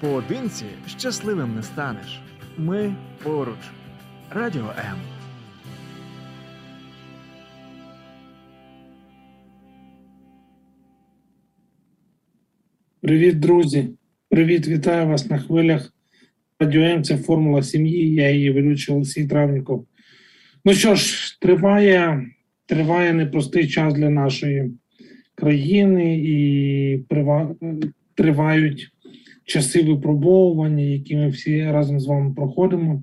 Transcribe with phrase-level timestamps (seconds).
[0.00, 2.20] Поодинці щасливим не станеш.
[2.58, 3.58] Ми поруч.
[4.30, 4.98] Радіо М.
[13.00, 13.88] Привіт, друзі!
[14.30, 15.92] Привіт, вітаю вас на хвилях.
[16.60, 18.14] Радіо М це формула сім'ї.
[18.14, 19.86] Я її ведучий Олексій Травніков.
[20.64, 22.26] Ну що ж, триває,
[22.66, 24.70] триває непростий час для нашої
[25.34, 27.54] країни і прива-
[28.14, 28.92] тривають
[29.48, 33.02] часи випробовування, які ми всі разом з вами проходимо.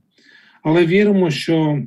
[0.64, 1.84] Але віримо, що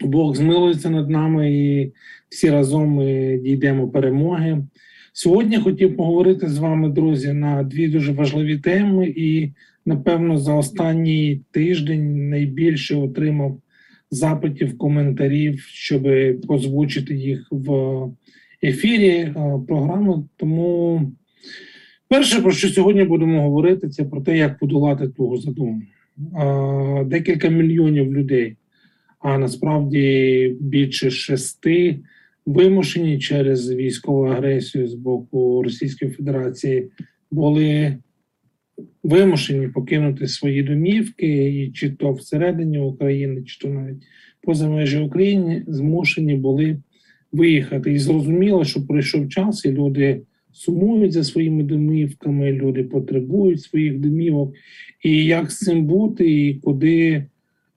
[0.00, 1.92] Бог змилується над нами і
[2.28, 4.64] всі разом ми дійдемо перемоги.
[5.12, 9.52] Сьогодні хотів поговорити з вами, друзі, на дві дуже важливі теми, і
[9.86, 13.60] напевно за останній тиждень найбільше отримав
[14.10, 16.06] запитів, коментарів, щоб
[16.48, 17.98] озвучити їх в
[18.62, 19.34] ефірі е,
[19.68, 20.24] програми.
[20.36, 21.02] Тому
[22.08, 25.82] перше, про що сьогодні будемо говорити, це про те, як подолати тугу за домом.
[26.36, 28.56] Е, Декілька мільйонів людей,
[29.18, 32.00] а насправді більше шести
[32.46, 36.90] вимушені через військову агресію з боку Російської Федерації
[37.30, 37.96] були
[39.02, 44.02] вимушені покинути свої домівки, і чи то всередині України, чи то навіть
[44.42, 46.76] поза межі України, змушені були
[47.32, 47.92] виїхати.
[47.92, 50.20] І зрозуміло, що пройшов час, і люди
[50.54, 54.54] сумують за своїми домівками, люди потребують своїх домівок.
[55.04, 57.26] І як з цим бути, і куди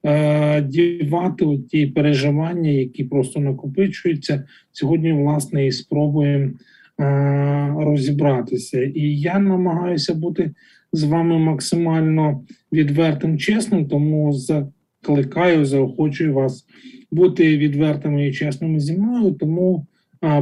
[0.06, 4.44] е, дівати ті переживання, які просто накопичуються.
[4.72, 6.52] Сьогодні, власне, і спробуємо
[7.00, 8.84] е, розібратися.
[8.84, 10.52] І я намагаюся бути
[10.94, 16.66] з вами максимально відвертим, чесним, тому закликаю, заохочую вас
[17.12, 19.32] бути відвертими і чесними зі мною.
[19.32, 19.86] Тому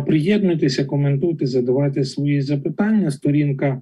[0.06, 3.12] приєднуйтеся, коментуйте, задавайте свої запитання.
[3.12, 3.82] Сторінка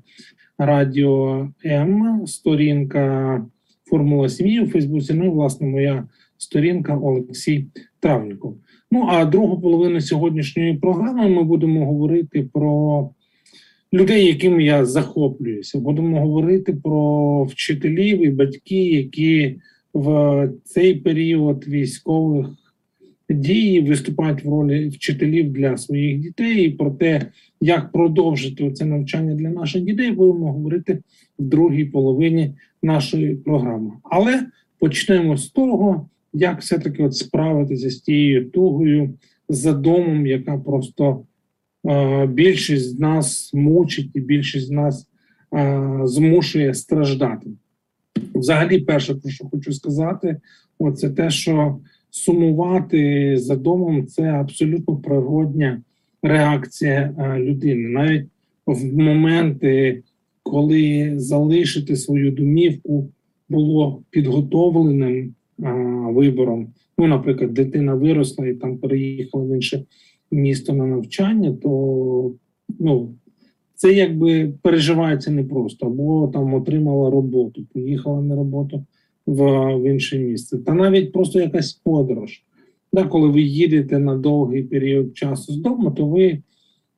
[0.58, 3.46] Радіо М, сторінка
[3.86, 5.14] Формула сім'ї у Фейсбуці.
[5.14, 7.66] Ну і власне моя сторінка Олексій
[8.00, 8.58] Травніков.
[8.92, 13.10] Ну а другу половину сьогоднішньої програми ми будемо говорити про
[13.94, 15.80] людей, якими я захоплююся.
[15.80, 19.56] Будемо говорити про вчителів і батьки, які
[19.94, 22.48] в цей період військових
[23.30, 27.22] дій виступають в ролі вчителів для своїх дітей, і про те,
[27.62, 31.00] як продовжити це навчання для наших дітей, будемо говорити
[31.40, 32.54] в другій половині
[32.84, 33.92] нашої програми.
[34.04, 34.46] Але
[34.80, 39.14] почнемо з того, як все-таки от справитися з тією тугою
[39.50, 41.26] за домом, яка просто
[41.86, 45.08] е, більшість з нас мучить і більшість з нас
[45.54, 47.50] е, змушує страждати.
[48.36, 50.38] Взагалі, перше, про що хочу сказати,
[50.96, 51.78] це те, що
[52.14, 55.82] сумувати за домом це абсолютно природня
[56.22, 57.90] реакція е, людини.
[57.90, 58.26] Навіть
[58.66, 60.04] в моменти,
[60.44, 63.10] коли залишити свою домівку
[63.50, 65.72] було підготовленим а,
[66.12, 66.68] вибором.
[66.98, 69.84] Ну, наприклад, дитина виросла і там переїхала в інше
[70.32, 72.34] місто на навчання, то
[72.80, 73.16] ну,
[73.76, 78.86] це якби переживається непросто, або там отримала роботу, поїхала на роботу
[79.28, 80.58] в, інше місце.
[80.58, 82.44] Та навіть просто якась подорож.
[82.94, 86.42] Да, коли ви їдете на довгий період часу з дому, то ви е,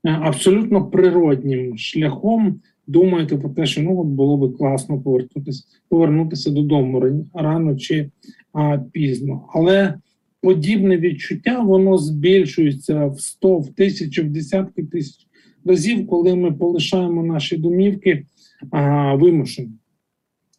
[0.03, 7.75] абсолютно природнім шляхом думаєте про те, що ну було би класно повернутися, повернутися додому рано
[7.75, 8.09] чи
[8.53, 9.45] а, пізно.
[9.53, 9.93] Але
[10.41, 15.27] подібне відчуття воно збільшується в 100, в тисячу, в десятки тисяч
[15.65, 18.25] разів, коли ми полишаємо наші домівки
[18.71, 19.69] а, вимушені.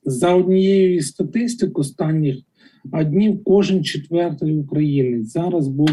[0.06, 2.36] За однією із статистик останніх
[2.84, 5.90] днів кожен четвертий українець зараз був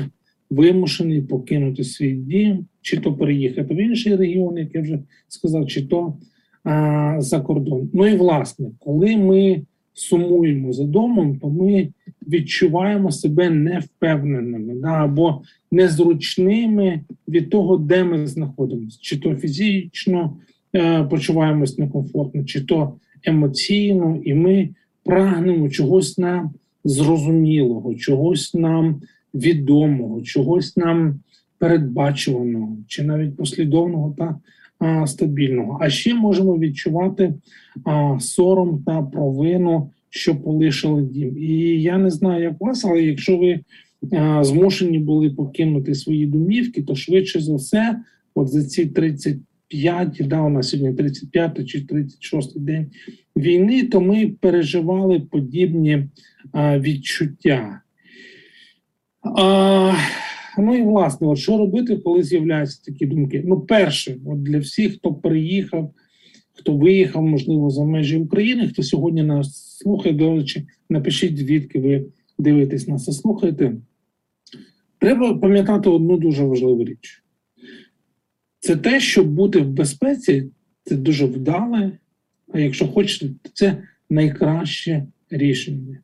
[0.50, 5.88] вимушений покинути свій дім, чи то переїхати в інший регіон, як я вже сказав, чи
[5.88, 6.18] то
[6.64, 7.90] а, за кордон.
[7.94, 9.62] Ну і власне, коли ми
[9.94, 11.90] сумуємо за домом, то ми
[12.28, 15.42] відчуваємо себе невпевненими да, або
[15.72, 20.38] незручними від того, де ми знаходимося, чи то фізично
[20.76, 24.70] е, почуваємось некомфортно, чи то емоційно, і ми
[25.04, 26.52] прагнемо чогось нам
[26.84, 29.02] зрозумілого, чогось нам
[29.34, 31.20] відомого, чогось нам
[31.58, 34.40] передбачуваного, чи навіть послідовного та
[34.80, 35.78] а, стабільного.
[35.82, 37.34] А ще можемо відчувати
[37.86, 41.38] а, сором та провину, що полишили дім.
[41.38, 43.60] І я не знаю, як вас, але якщо ви
[44.12, 48.00] а, змушені були покинути свої домівки, то швидше за все,
[48.36, 48.86] от за ці
[49.74, 52.92] 35, да, у нас сьогодні 35 чи 36 день
[53.36, 56.08] війни, то ми переживали подібні
[56.52, 57.82] а, відчуття.
[59.38, 59.94] А,
[60.58, 63.44] ну і власне, от що робити, коли з'являються такі думки?
[63.46, 65.94] Ну, перше, от для всіх, хто приїхав
[66.56, 72.06] хто виїхав, можливо, за межі України, хто сьогодні нас слухає, до речі, напишіть, звідки ви
[72.40, 73.76] дивитесь нас і слухаєте.
[75.00, 77.23] Треба пам'ятати одну дуже важливу річ.
[78.64, 80.46] Це те, щоб бути в безпеці,
[80.84, 81.92] це дуже вдале,
[82.54, 83.78] а якщо хочете, то це
[84.10, 85.98] найкраще рішення.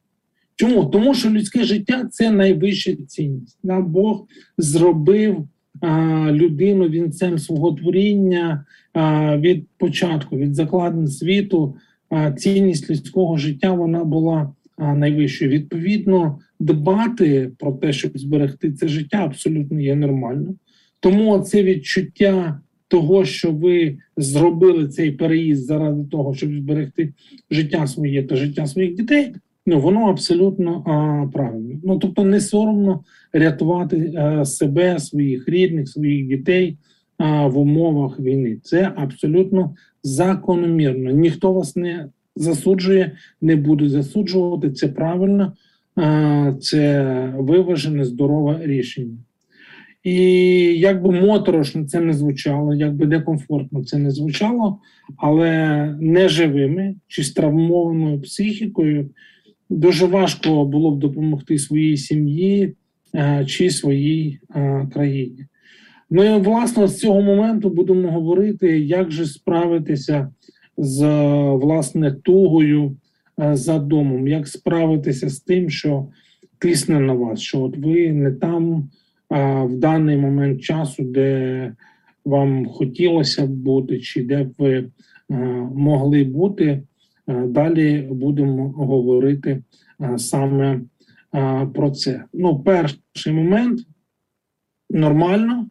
[0.56, 0.86] Чому?
[0.86, 3.60] Тому що людське життя це найвища цінність.
[3.64, 4.28] Нам Бог
[4.58, 5.48] зробив
[5.82, 11.76] а, людину вінцем свого творіння а, від початку, від закладин світу.
[12.10, 15.52] А, цінність людського життя вона була а, найвищою.
[15.52, 20.56] Відповідно, дбати про те, щоб зберегти це життя, абсолютно є нормально.
[21.00, 27.14] Тому це відчуття того, що ви зробили цей переїзд заради того, щоб зберегти
[27.52, 29.34] життя своє та життя своїх дітей,
[29.66, 31.80] ну воно абсолютно а, правильно.
[31.84, 33.04] Ну тобто, не соромно
[33.34, 36.78] рятувати а, себе, своїх рідних, своїх дітей
[37.18, 38.58] а, в умовах війни.
[38.64, 41.12] Це абсолютно закономірно.
[41.12, 43.12] Ніхто вас не засуджує,
[43.42, 44.72] не буде засуджувати.
[44.72, 45.54] Це правильно,
[45.96, 49.18] а, це виважене, здорове рішення.
[50.04, 50.16] І
[50.80, 54.80] як би моторошно це не звучало, як би некомфортно це не звучало,
[55.18, 59.10] але неживими чи з травмованою психікою
[59.70, 62.76] дуже важко було б допомогти своїй сім'ї
[63.16, 65.46] е, чи своїй е, країні.
[66.10, 70.30] Ми, власне, з цього моменту будемо говорити, як же справитися
[70.78, 71.06] з
[71.52, 72.98] власне тугою
[73.42, 76.08] е, за домом, як справитися з тим, що
[76.60, 78.90] тисне на вас, що от ви не там
[79.30, 81.74] в даний момент часу, де
[82.26, 84.86] вам хотілося б бути, чи де б ви
[85.76, 86.84] могли бути.
[87.28, 89.64] Далі будемо говорити
[90.18, 90.82] саме
[91.74, 92.24] про це.
[92.34, 93.80] Ну, перший момент
[94.90, 95.68] нормально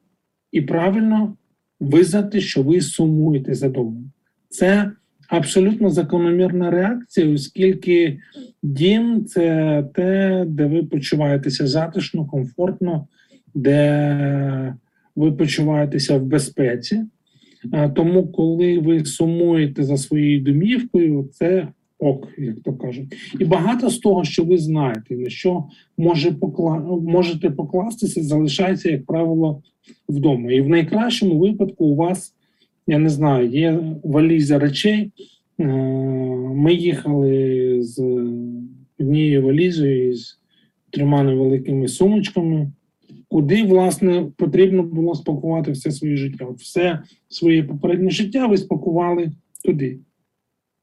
[0.53, 1.37] і правильно
[1.81, 4.11] визнати, що ви сумуєте за домом.
[4.49, 4.93] Це
[5.29, 8.21] абсолютно закономірна реакція, оскільки
[8.63, 13.07] дім це те, де ви почуваєтеся затишно, комфортно,
[13.55, 14.75] де
[15.17, 17.05] ви почуваєтеся в безпеці.
[17.95, 21.69] Тому, коли ви сумуєте за своєю домівкою, це
[21.99, 23.15] ок, як то кажуть.
[23.39, 25.65] І багато з того, що ви знаєте, на що
[25.99, 26.79] може покла...
[27.03, 29.62] можете покластися, залишається, як правило,
[30.09, 30.53] вдома.
[30.53, 32.35] І в найкращому випадку у вас,
[32.87, 35.11] я не знаю, є валіза речей.
[35.61, 35.65] Е,
[36.55, 37.99] Ми їхали з
[39.00, 40.39] однією валізою з
[40.91, 42.73] трьома невеликими сумочками
[43.29, 46.47] куди власне потрібно було спакувати все своє життя.
[46.57, 49.33] Все своє попереднє життя ви спакували
[49.65, 49.99] туди.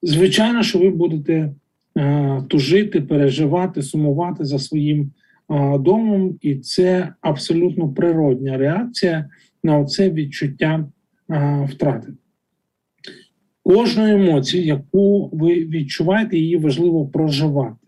[0.01, 1.53] Звичайно, що ви будете
[1.97, 5.11] е, тужити, переживати, сумувати за своїм
[5.49, 9.29] е, домом, і це абсолютно природня реакція
[9.63, 10.85] на це відчуття
[11.31, 12.13] е, втрати.
[13.63, 17.84] Кожну емоцію, яку ви відчуваєте, її важливо проживати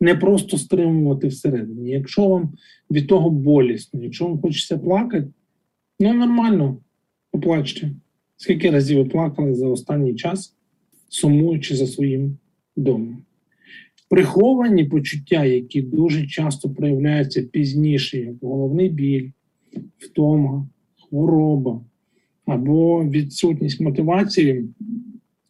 [0.00, 1.90] не просто стримувати всередині.
[1.90, 2.52] Якщо вам
[2.90, 5.28] від того болісно, якщо вам хочеться плакати,
[6.00, 6.76] ну нормально,
[7.30, 7.90] поплачте.
[8.36, 10.56] Скільки разів ви плакали за останній час,
[11.08, 12.38] сумуючи за своїм
[12.76, 13.22] домом?
[14.10, 19.30] Приховані почуття, які дуже часто проявляються пізніше, як головний біль,
[19.98, 20.68] втома,
[21.00, 21.80] хвороба
[22.46, 24.68] або відсутність мотивації,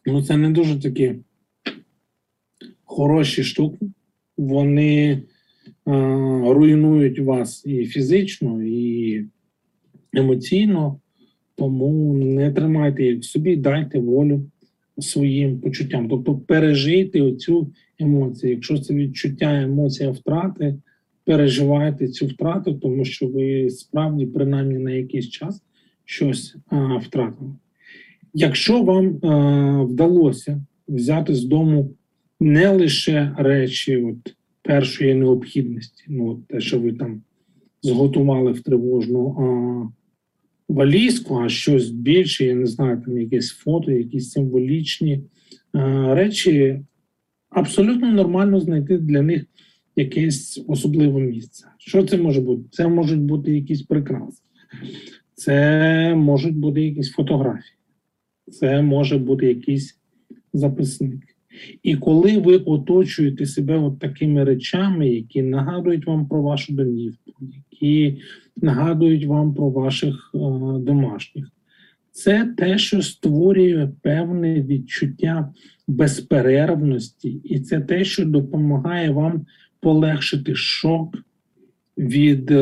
[0.05, 1.15] ну це не дуже такі
[2.85, 3.77] хороші штуки
[4.37, 5.21] вони е,
[6.47, 9.25] руйнують вас і фізично, і
[10.13, 10.99] емоційно,
[11.55, 14.45] тому не тримайте їх в собі, дайте волю
[14.99, 16.09] своїм почуттям.
[16.09, 18.51] Тобто пережийте оцю емоцію.
[18.51, 20.75] Якщо це відчуття, емоція втрати,
[21.25, 25.63] переживайте цю втрату, тому що ви справді, принаймні на якийсь час,
[26.05, 27.51] щось а, втратили.
[28.33, 31.89] Якщо вам а, вдалося взяти з дому
[32.43, 37.21] не лише речі от, першої необхідності, ну те, що ви там
[37.81, 39.45] зготували в тривожну а,
[40.73, 45.23] валізку, а щось більше, я не знаю, там якесь фото, якісь символічні
[45.73, 46.81] а, речі,
[47.49, 49.45] абсолютно нормально знайти для них
[49.95, 51.67] якесь особливе місце.
[51.77, 52.63] Що це може бути?
[52.71, 54.43] Це можуть бути якісь прикраси,
[55.35, 57.77] це можуть бути якісь фотографії,
[58.51, 59.99] це може бути якийсь
[60.53, 61.32] записник.
[61.83, 68.17] І коли ви оточуєте себе от такими речами, які нагадують вам про вашу домівку, які
[68.61, 70.37] нагадують вам про ваших е,
[70.79, 71.51] домашніх,
[72.11, 75.53] це те, що створює певне відчуття
[75.87, 79.45] безперервності, і це те, що допомагає вам
[79.79, 81.17] полегшити шок
[81.97, 82.55] від е,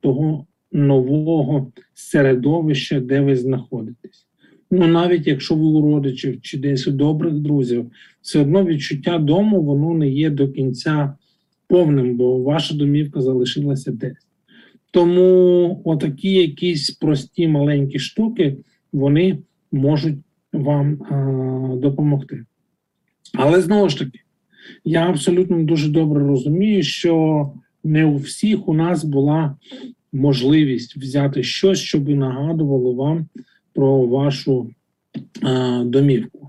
[0.00, 4.26] того нового середовища, де ви знаходитесь.
[4.74, 7.90] Ну, навіть якщо ви у родичів чи десь у добрих друзів,
[8.22, 11.14] все одно відчуття дому воно не є до кінця
[11.68, 14.26] повним, бо ваша домівка залишилася десь.
[14.90, 18.56] Тому отакі якісь прості маленькі штуки
[18.92, 19.38] вони
[19.72, 20.18] можуть
[20.52, 22.44] вам а, допомогти.
[23.34, 24.20] Але знову ж таки,
[24.84, 27.52] я абсолютно дуже добре розумію, що
[27.84, 29.56] не у всіх у нас була
[30.12, 33.26] можливість взяти щось, щоб нагадувало вам
[33.74, 34.70] про вашу
[35.42, 36.48] а, домівку.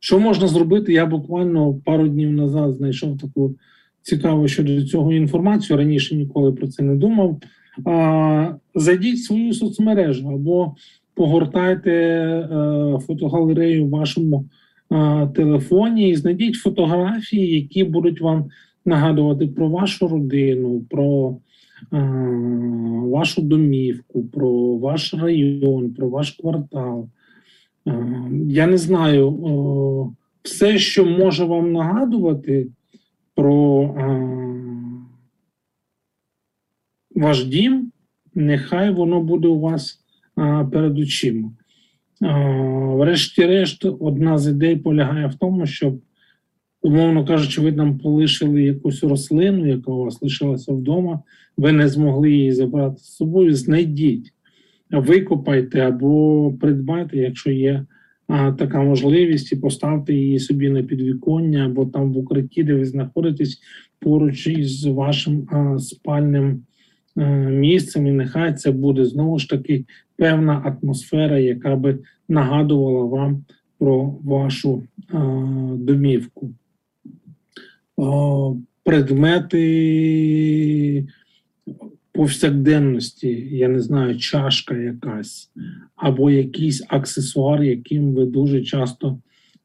[0.00, 0.92] Що можна зробити?
[0.92, 3.54] Я буквально пару днів назад знайшов таку
[4.02, 5.76] цікаву щодо цього інформацію.
[5.76, 7.40] Раніше ніколи про це не думав.
[7.84, 10.74] А, Зайдіть в свою соцмережу або
[11.14, 14.44] погортайте е, фотогалерею в вашому
[14.92, 18.44] е, телефоні і знайдіть фотографії, які будуть вам
[18.84, 21.51] нагадувати про вашу родину, про е,
[23.12, 27.08] вашу домівку, про ваш район, про ваш квартал.
[27.86, 27.92] Е,
[28.48, 29.50] я не знаю, е,
[30.42, 32.66] все, що може вам нагадувати
[33.34, 34.28] про е,
[37.14, 37.92] ваш дім,
[38.34, 39.98] нехай воно буде у вас
[40.72, 41.52] перед очима.
[42.96, 46.00] Врешті-решт, одна з ідей полягає в тому, щоб,
[46.82, 51.22] умовно кажучи, ви там полишили якусь рослину, яка у вас лишилася вдома,
[51.56, 54.32] ви не змогли її забрати з собою, знайдіть,
[54.90, 57.84] викопайте або придбайте, якщо є
[58.28, 62.84] а, така можливість, і поставте її собі на підвіконня, або там в укритті, де ви
[62.84, 63.60] знаходитесь
[64.00, 66.62] поруч із вашим а, спальним
[67.16, 69.84] е, місцем, і нехай це буде знову ж таки
[70.16, 71.98] певна атмосфера, яка би
[72.28, 73.44] нагадувала вам
[73.78, 75.18] про вашу е,
[75.76, 76.50] домівку.
[78.84, 79.58] Предмети
[82.12, 85.50] повсякденності, я не знаю, чашка якась,
[85.96, 89.18] або якийсь аксесуар, яким ви дуже часто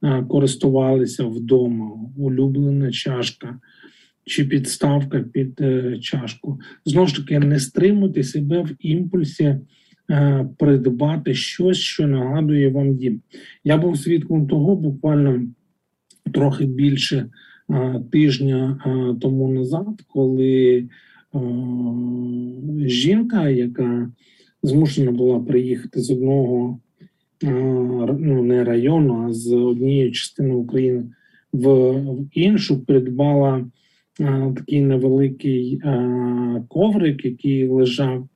[0.03, 3.59] е, користувалися вдома, улюблена чашка
[4.25, 6.59] чи підставка під е, чашку.
[6.85, 9.55] Знову ж таки, не стримуйте себе в імпульсі
[10.11, 13.21] е, придбати щось, що нагадує вам дім.
[13.63, 15.47] Я був свідком того, буквально
[16.33, 17.29] трохи більше
[18.11, 21.39] тижня е, тому назад, коли е,
[22.87, 24.11] жінка, яка
[24.63, 26.79] змушена була приїхати з одного
[27.43, 27.49] е,
[28.19, 31.03] ну, не району, а з однієї частини України
[31.53, 31.95] в,
[32.33, 33.65] іншу, придбала
[34.19, 38.27] е, такий невеликий е, коврик, який лежав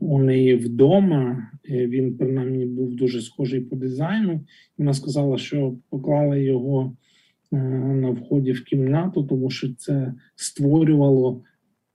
[0.00, 1.50] у неї вдома.
[1.70, 4.40] Е, Він принаймні був дуже схожий по дизайну.
[4.78, 7.05] Вона сказала, що поклала його е,
[7.52, 11.42] на вході в кімнату, тому що це створювало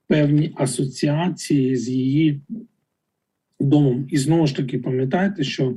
[0.06, 2.40] певні асоціації з її
[3.60, 4.06] домом.
[4.10, 5.74] І знову ж таки, пам'ятайте, що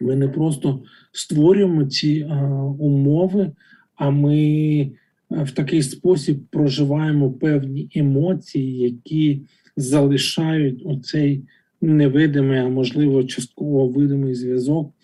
[0.00, 2.34] ми не просто створюємо ці е,
[2.78, 3.52] умови,
[3.94, 4.90] а ми е,
[5.30, 9.42] в такий спосіб проживаємо певні емоції, які
[9.76, 11.44] залишають оцей
[11.80, 14.97] невидимий, а можливо, частково видимий зв'язок е,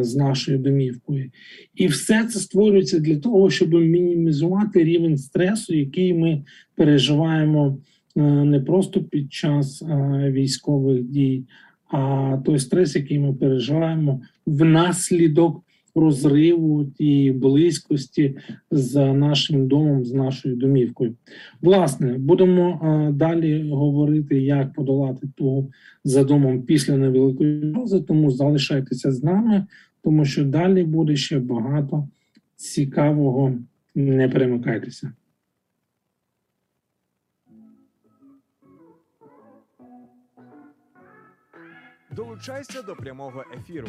[0.00, 1.30] з нашою домівкою.
[1.74, 6.42] І все це створюється для того, щоб мінімізувати рівень стресу, який ми
[6.74, 7.78] переживаємо
[8.16, 9.86] е, не просто під час е,
[10.32, 11.44] військових дій,
[11.90, 18.36] а той стрес, який ми переживаємо внаслідок розриву тієї близькості
[18.70, 21.14] з нашим домом, з нашою домівкою.
[21.60, 25.70] Власне, будемо е, далі говорити, як подолати тугу
[26.04, 29.66] за домом після невеликої рози, тому залишайтеся з нами,
[30.02, 32.08] тому що далі буде ще багато
[32.56, 33.54] цікавого.
[33.94, 35.12] Не перемикайтеся.
[42.16, 43.88] Долучайся до прямого ефіру.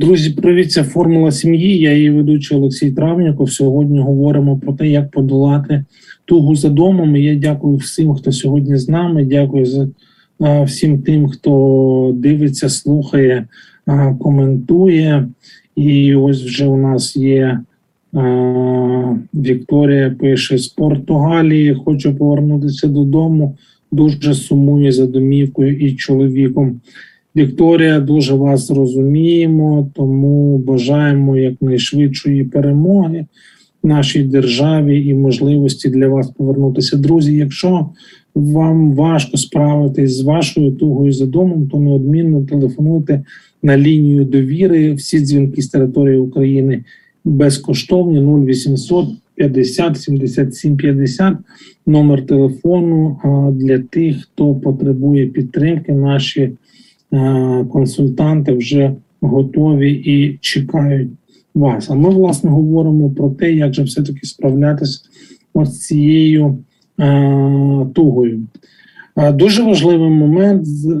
[0.00, 1.78] Друзі, привіт, це формула сім'ї.
[1.78, 3.52] Я її ведучий Олексій Травніков.
[3.52, 5.84] Сьогодні говоримо про те, як подолати
[6.24, 7.16] тугу за домом.
[7.16, 9.24] І я дякую всім, хто сьогодні з нами.
[9.24, 9.88] Дякую за
[10.64, 13.46] всім тим, хто дивиться, слухає,
[14.20, 15.28] коментує.
[15.76, 17.60] І ось вже у нас є
[19.34, 21.74] Вікторія пише з Португалії.
[21.84, 23.56] Хочу повернутися додому.
[23.92, 26.80] Дуже сумую за домівкою і чоловіком.
[27.36, 33.26] Вікторія, дуже вас розуміємо, тому бажаємо якнайшвидшої перемоги.
[33.82, 36.96] нашій державі і можливості для вас повернутися.
[36.96, 37.90] Друзі, якщо
[38.34, 43.24] вам важко справитись з вашою тугою за домом, то неодмінно телефонуйте
[43.62, 44.92] на лінію довіри.
[44.92, 46.84] Всі дзвінки з території України
[47.24, 51.36] безкоштовні 0800 50 77 50
[51.86, 53.18] номер телефону
[53.54, 55.92] для тих, хто потребує підтримки.
[55.92, 56.52] Наші
[57.72, 61.10] консультанти вже готові і чекають
[61.54, 61.90] вас.
[61.90, 65.00] А ми власне говоримо про те, як же все-таки справлятися
[65.54, 66.58] з цією
[67.94, 68.40] тугою.
[69.34, 70.98] Дуже важливий момент е,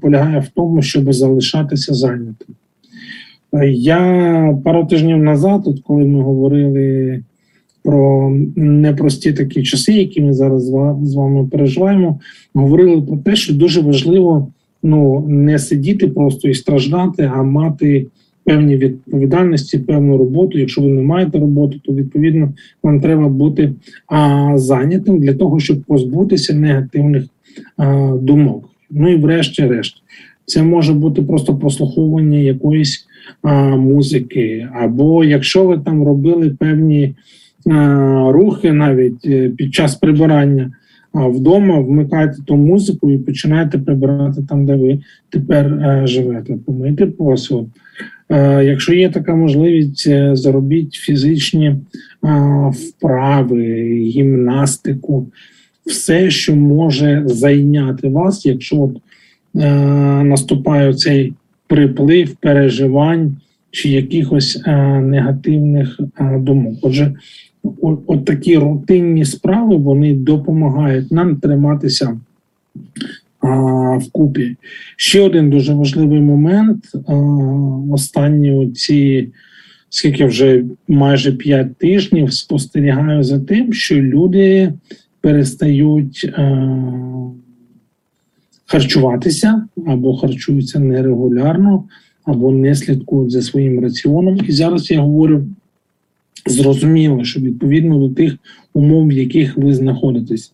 [0.00, 2.54] полягає в тому, щоб залишатися зайнятим.
[3.52, 7.22] Е, Я пару тижнів назад, от коли ми говорили
[7.82, 10.64] про непрості такі часи, які ми зараз
[11.02, 12.20] з вами переживаємо,
[12.54, 14.48] говорили про те, що дуже важливо
[14.82, 18.06] ну, не сидіти просто і страждати, а мати
[18.44, 20.58] певні відповідальності, певну роботу.
[20.58, 23.72] Якщо ви не маєте роботи, то відповідно вам треба бути
[24.06, 27.24] а, зайнятим для того, щоб позбутися негативних
[27.76, 28.68] а, думок.
[28.90, 30.02] Ну і врешті-решт,
[30.46, 33.06] це може бути просто прослуховування якоїсь
[33.42, 37.14] а, музики, або якщо ви там робили певні
[38.28, 40.72] рухи навіть е, під час прибирання
[41.14, 44.98] вдома, вмикайте ту музику і починаєте прибирати там, де ви
[45.30, 46.58] тепер е, живете.
[46.66, 47.66] Помийте посуд.
[48.28, 51.76] Е, Якщо є така можливість, е, заробіть фізичні
[52.22, 53.64] а, вправи,
[54.02, 55.26] гімнастику,
[55.86, 58.96] все, що може зайняти вас, якщо от,
[59.56, 59.70] е,
[60.24, 61.32] наступає цей
[61.66, 63.36] приплив переживань
[63.70, 66.74] чи якихось е, негативних е, думок.
[66.82, 67.14] Отже,
[67.82, 72.20] от, такі рутинні справи вони допомагають нам триматися
[73.98, 74.56] вкупі.
[74.96, 76.84] Ще один дуже важливий момент.
[77.06, 77.14] А,
[77.90, 79.28] останні ці,
[79.88, 84.72] скільки вже майже 5 тижнів, спостерігаю за тим, що люди
[85.20, 86.76] перестають а,
[88.66, 91.84] харчуватися або харчуються нерегулярно,
[92.24, 94.38] або не слідкують за своїм раціоном.
[94.48, 95.46] І зараз я говорю
[96.46, 98.36] зрозуміло, що відповідно до тих
[98.74, 100.52] умов, в яких ви знаходитесь,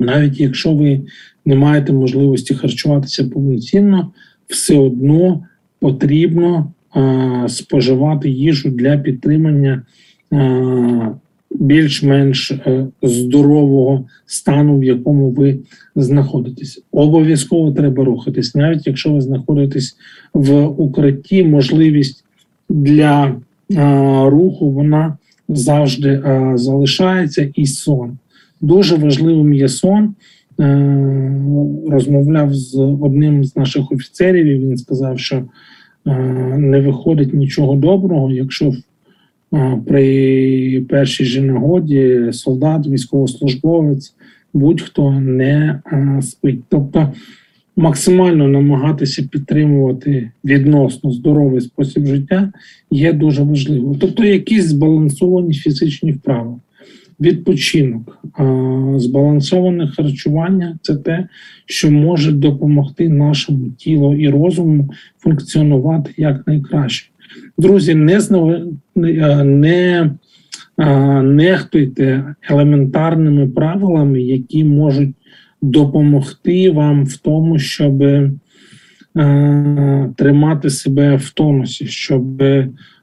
[0.00, 1.00] навіть якщо ви
[1.44, 4.12] не маєте можливості харчуватися повноцінно,
[4.48, 5.44] все одно
[5.80, 9.82] потрібно а, споживати їжу для підтримання
[10.30, 11.14] а,
[11.50, 15.58] більш-менш е, здорового стану, в якому ви
[15.96, 16.82] знаходитесь.
[16.92, 19.96] Обов'язково треба рухатись, навіть якщо ви знаходитесь
[20.34, 22.24] в укритті, можливість
[22.68, 23.36] для
[24.26, 25.16] руху вона
[25.48, 26.22] завжди
[26.54, 28.18] залишається і сон.
[28.60, 30.14] Дуже важливим є сон.
[30.60, 31.40] Е,
[31.88, 36.18] Розмовляв з одним з наших офіцерів, і він сказав, що е,
[36.58, 38.72] не виходить нічого доброго, якщо
[39.54, 44.14] е, при першій же нагоді солдат, військовослужбовець,
[44.54, 46.60] будь-хто не е, спить.
[46.68, 47.12] Тобто
[47.76, 52.52] максимально намагатися підтримувати відносно здоровий спосіб життя
[52.90, 53.96] є дуже важливо.
[54.00, 56.54] Тобто, якісь збалансовані фізичні вправи,
[57.20, 58.18] відпочинок,
[58.96, 61.28] збалансоване харчування це те,
[61.66, 67.10] що може допомогти нашому тілу і розуму функціонувати якнайкраще.
[67.58, 70.10] Друзі, не зна- не, не
[71.22, 75.10] нехтуйте елементарними правилами, які можуть
[75.70, 78.30] допомогти вам в тому, щоб е,
[80.16, 82.42] тримати себе в тонусі, щоб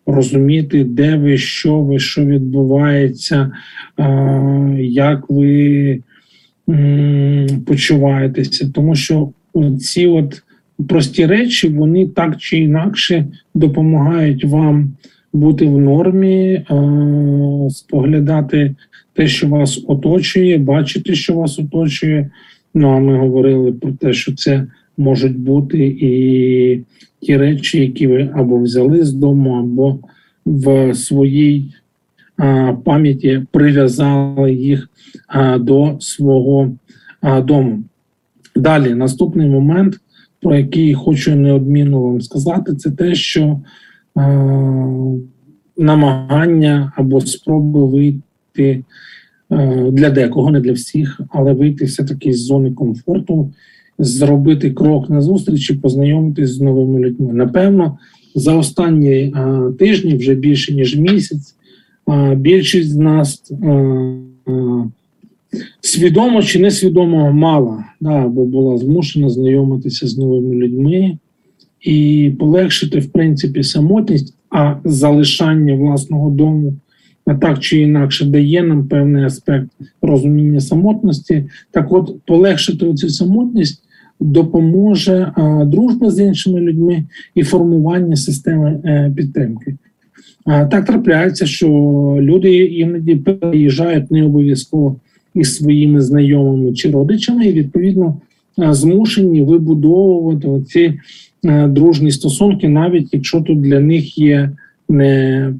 [0.05, 3.51] розуміти, де ви, що ви, що відбувається,
[3.99, 5.99] е, як ви
[6.69, 8.71] м, почуваєтеся.
[8.73, 9.29] Тому що
[9.79, 10.43] ці от
[10.89, 14.93] прості речі, вони так чи інакше допомагають вам
[15.33, 16.65] бути в нормі, е,
[17.69, 18.75] споглядати
[19.13, 22.29] те, що вас оточує, бачити, що вас оточує.
[22.73, 26.81] Ну а ми говорили про те, що це можуть бути і
[27.19, 29.99] ті речі, які ви або взяли з дому, або
[30.45, 31.73] в своїй
[32.37, 34.89] а, пам'яті прив'язали їх
[35.27, 36.71] а, до свого
[37.21, 37.83] а, дому.
[38.55, 39.99] Далі, наступний момент,
[40.41, 43.61] про який хочу неодмінно вам сказати, це те, що
[44.15, 44.21] а,
[45.77, 48.21] намагання або спроби вийти
[48.59, 48.83] е,
[49.91, 53.51] для декого, не для всіх, але вийти все-таки з зони комфорту,
[53.99, 57.33] зробити крок назустріч і познайомитись з новими людьми.
[57.33, 57.97] Напевно,
[58.35, 61.55] за останні е, тижні, вже більше ніж місяць,
[62.09, 63.53] е, більшість з нас
[65.81, 71.17] свідомо чи несвідомо мала, або була змушена знайомитися з новими людьми
[71.81, 76.73] і полегшити, в принципі, самотність, а залишання власного дому
[77.25, 79.69] так чи інакше дає нам певний аспект
[80.01, 81.45] розуміння самотності.
[81.71, 83.83] Так, от полегшити цю самотність
[84.19, 87.03] допоможе а, дружба з іншими людьми
[87.35, 89.75] і формування системи е, підтримки.
[90.45, 91.67] А, так трапляється, що
[92.19, 94.95] люди іноді переїжджають не обов'язково
[95.35, 98.17] із своїми знайомими чи родичами, і відповідно
[98.57, 100.93] змушені вибудовувати ці
[101.45, 104.51] е, дружні стосунки, навіть якщо тут для них є
[104.89, 105.53] не,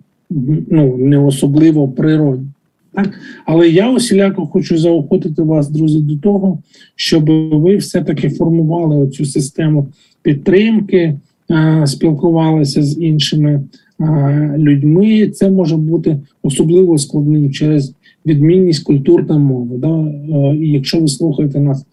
[0.70, 2.48] ну, не особливо природні.
[2.94, 3.14] Так?
[3.46, 6.60] Але я усіляко хочу заохотити вас, друзі, до того,
[6.96, 9.88] щоб ви все-таки формували оцю систему
[10.22, 11.20] підтримки,
[11.52, 13.64] е, спілкувалися з іншими
[14.00, 15.30] е, людьми.
[15.30, 17.94] Це може бути особливо складним через
[18.26, 19.78] відмінність культур та мови.
[19.78, 20.00] Да?
[20.00, 21.86] Е, І якщо ви слухаєте нас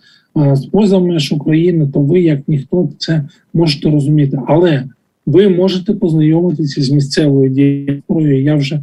[0.52, 4.40] з поза меж України, то ви, як ніхто, це можете розуміти.
[4.46, 4.84] Але
[5.26, 8.42] ви можете познайомитися з місцевою діаспорою.
[8.42, 8.82] Я вже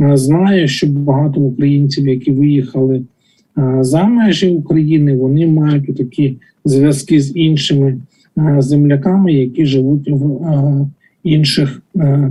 [0.00, 3.02] е, знаю, що багато українців, які виїхали
[3.58, 8.00] е, за межі України, вони мають такі зв'язки з іншими
[8.38, 10.86] е, земляками, які живуть в
[11.24, 11.82] інших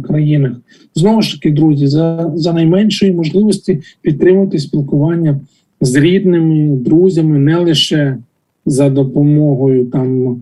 [0.04, 0.54] країнах.
[0.96, 5.40] Знову ж таки, друзі, за, за найменшої можливості підтримувати спілкування
[5.82, 8.18] з рідними, друзями, не лише
[8.66, 10.36] за допомогою там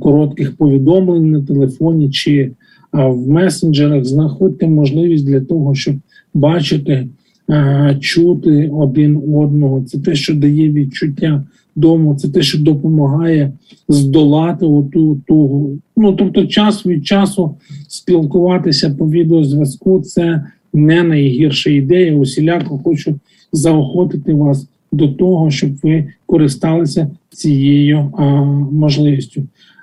[0.00, 2.50] коротких повідомлень на телефоні чи
[2.92, 5.94] в месенджерах знаходьте можливість для того, щоб
[6.34, 7.08] бачити,
[7.50, 9.82] е, чути один одного.
[9.82, 11.44] Це те, що дає відчуття
[11.76, 13.52] дому, це те, що допомагає
[13.88, 15.70] здолати оту ту.
[15.96, 17.54] Ну тобто, час від часу
[17.88, 22.14] спілкуватися по відеозв'язку це не найгірша ідея.
[22.16, 23.14] Усіляко хочу
[23.52, 28.24] заохотити вас до того, щоб ви користалися цією а,
[28.72, 29.42] можливістю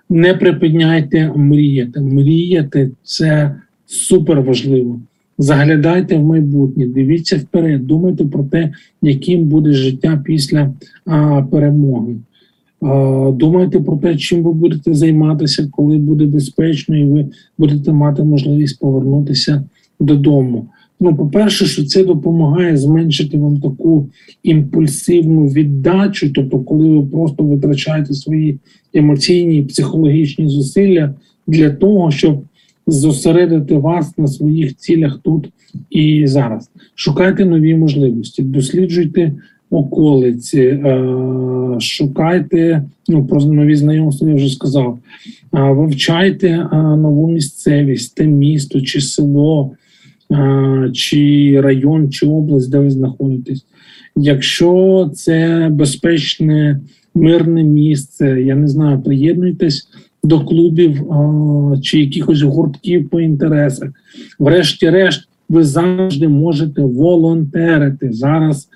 [0.09, 2.01] не припиняйте мріяти.
[2.01, 4.99] Мріяти це супер важливо.
[5.37, 10.73] Заглядайте в майбутнє, дивіться вперед, думайте про те, яким буде життя після
[11.05, 12.15] а, перемоги.
[13.33, 18.79] Думайте про те, чим ви будете займатися, коли буде безпечно, і ви будете мати можливість
[18.79, 19.63] повернутися
[19.99, 20.67] додому.
[20.99, 24.09] Ну, по-перше, що це допомагає зменшити вам таку
[24.43, 28.59] імпульсивну віддачу, тобто, коли ви просто витрачаєте свої
[28.93, 31.13] емоційні і психологічні зусилля
[31.47, 32.43] для того, щоб
[32.87, 35.49] зосередити вас на своїх цілях тут
[35.89, 36.69] і зараз.
[36.95, 39.33] Шукайте нові можливості, досліджуйте
[39.69, 44.99] околиці, е, шукайте ну, про нові знайомства, я вже сказав,
[45.51, 49.71] вивчайте нову місцевість, те місто чи село
[50.93, 53.65] чи район, чи область, де ви знаходитесь.
[54.15, 56.79] Якщо це безпечне,
[57.15, 59.87] мирне місце, я не знаю, приєднуйтесь
[60.23, 61.03] до клубів
[61.81, 63.89] чи якихось гуртків по інтересах.
[64.39, 68.09] Врешті-решт, ви завжди можете волонтерити.
[68.11, 68.69] Зараз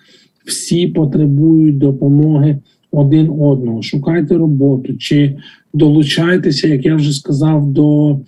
[0.45, 2.59] всі потребують допомоги
[2.91, 3.81] один одного.
[3.81, 5.37] Шукайте роботу чи
[5.73, 8.19] долучайтеся, як я вже сказав, до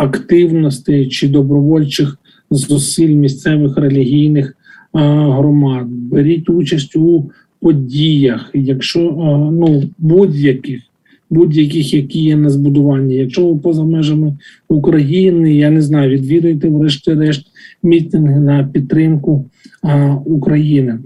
[0.00, 2.18] активностей чи добровольчих
[2.50, 4.56] зусиль місцевих релігійних
[4.92, 5.86] громад.
[5.88, 9.00] Беріть участь у подіях, якщо
[9.52, 10.80] ну будь-яких.
[11.30, 13.14] Будь-яких, які є на збудуванні.
[13.14, 17.46] Якщо ви поза межами України, я не знаю, відвідуйте, врешті-решт,
[17.82, 19.44] мітинги на підтримку
[19.82, 20.98] а, України.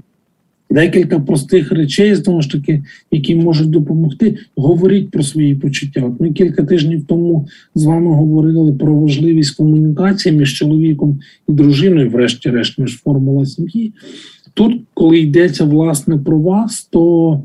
[0.75, 4.37] Декілька простих речей, знову ж таки, які можуть допомогти.
[4.57, 6.03] Говоріть про свої почуття.
[6.05, 12.11] От ми кілька тижнів тому з вами говорили про важливість комунікації між чоловіком і дружиною,
[12.11, 13.93] врешті-решт, між формула сім'ї.
[14.55, 17.43] Тут, коли йдеться власне про вас, то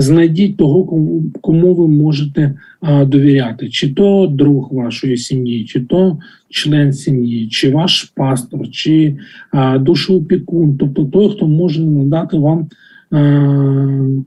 [0.00, 6.18] знайдіть того, кому, кому ви можете а, довіряти, чи то друг вашої сім'ї, чи то
[6.48, 9.16] член сім'ї, чи ваш пастор, чи
[9.50, 12.68] а, душоопікун, тобто той, хто може надати вам
[13.10, 13.18] а,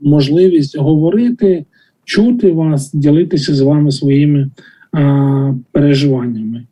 [0.02, 1.64] можливість говорити,
[2.04, 4.50] чути вас, ділитися з вами своїми
[4.92, 6.64] а, переживаннями.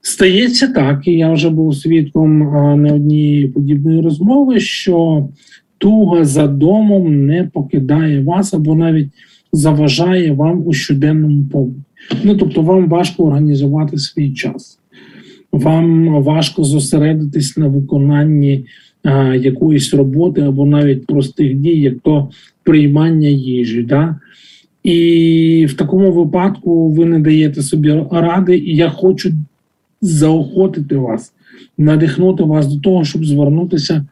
[0.00, 5.28] Стається так, і я вже був свідком а, не однієї подібної розмови, що
[5.78, 9.08] туга за домом не покидає вас або навіть
[9.52, 11.80] заважає вам у щоденному побуті.
[12.24, 14.78] Ну тобто, вам важко організувати свій час,
[15.52, 18.64] вам важко зосередитись на виконанні
[19.02, 22.28] а, якоїсь роботи або навіть простих дій, як то
[22.62, 23.82] приймання їжі.
[23.82, 24.16] Да?
[24.82, 29.32] І в такому випадку ви не даєте собі ради, і я хочу
[30.00, 31.32] заохотити вас,
[31.78, 34.06] надихнути вас до того, щоб звернутися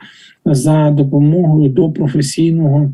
[0.45, 2.93] за допомогою до професійного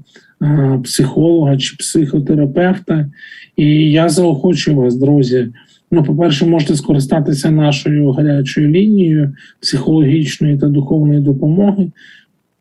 [0.84, 3.10] психолога чи психотерапевта.
[3.56, 5.48] І я заохочую вас, друзі,
[5.92, 11.90] Ну, по-перше, можете скористатися нашою гарячою лінією психологічної та духовної допомоги.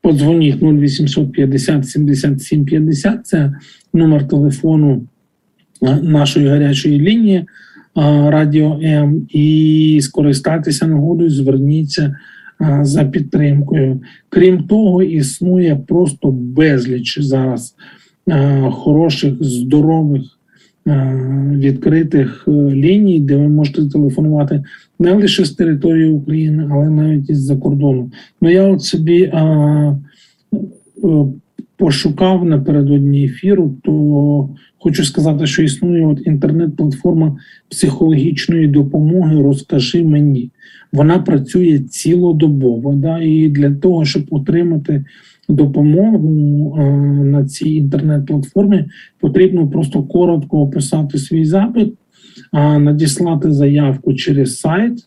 [0.01, 3.53] Подзвоніть 0800 50 77 50, це
[3.93, 5.01] номер телефону
[5.81, 7.45] е, нашої гарячої лінії е,
[8.29, 9.27] Радіо М.
[9.29, 12.15] І скористайтеся нагодою, зверніться
[12.61, 14.01] е, за підтримкою.
[14.29, 17.75] Крім того, існує просто безліч зараз
[18.29, 20.21] е, хороших, здорових,
[20.87, 24.63] е, відкритих е, ліній, де ви можете телефонувати
[24.99, 28.11] не лише з території України, але навіть із-за кордону.
[28.41, 29.39] Ну я от собі е,
[31.03, 31.25] е,
[31.77, 37.37] пошукав напередодні ефіру, то хочу сказати, що існує от інтернет-платформа
[37.69, 39.41] психологічної допомоги.
[39.41, 40.49] Розкажи мені.
[40.93, 42.93] Вона працює цілодобово.
[42.93, 43.19] Да?
[43.19, 45.05] І для того, щоб отримати
[45.49, 46.83] допомогу е,
[47.23, 48.85] на цій інтернет-платформі,
[49.19, 51.93] потрібно просто коротко описати свій запит,
[52.53, 55.05] е, надіслати заявку через сайт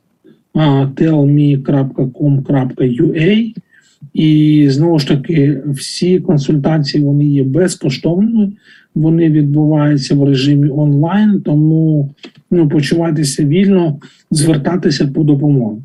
[0.96, 3.54] tellme.com.ua
[4.14, 8.52] і знову ж таки всі консультації вони є безкоштовними,
[8.94, 12.10] вони відбуваються в режимі онлайн, тому
[12.50, 13.98] ну, почувайтеся вільно,
[14.30, 15.82] звертатися по допомогу.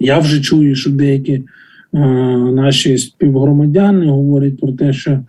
[0.00, 1.44] Я вже чую, що деякі е,
[2.36, 5.20] наші співгромадяни говорять про те, що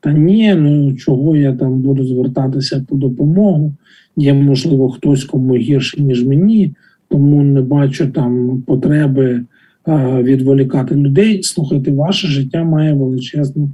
[0.00, 3.72] та ні, ну чого я там буду звертатися по допомогу.
[4.16, 6.74] Є, можливо, хтось кому гірше, ніж мені,
[7.08, 9.44] тому не бачу там потреби
[9.88, 11.42] е, відволікати людей.
[11.42, 13.70] Слухайте, ваше життя має величезну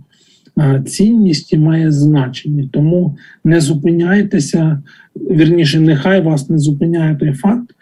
[0.86, 2.68] цінність і має значення.
[2.72, 4.82] Тому не зупиняйтеся,
[5.16, 7.74] вірніше, нехай вас не зупиняє той факт,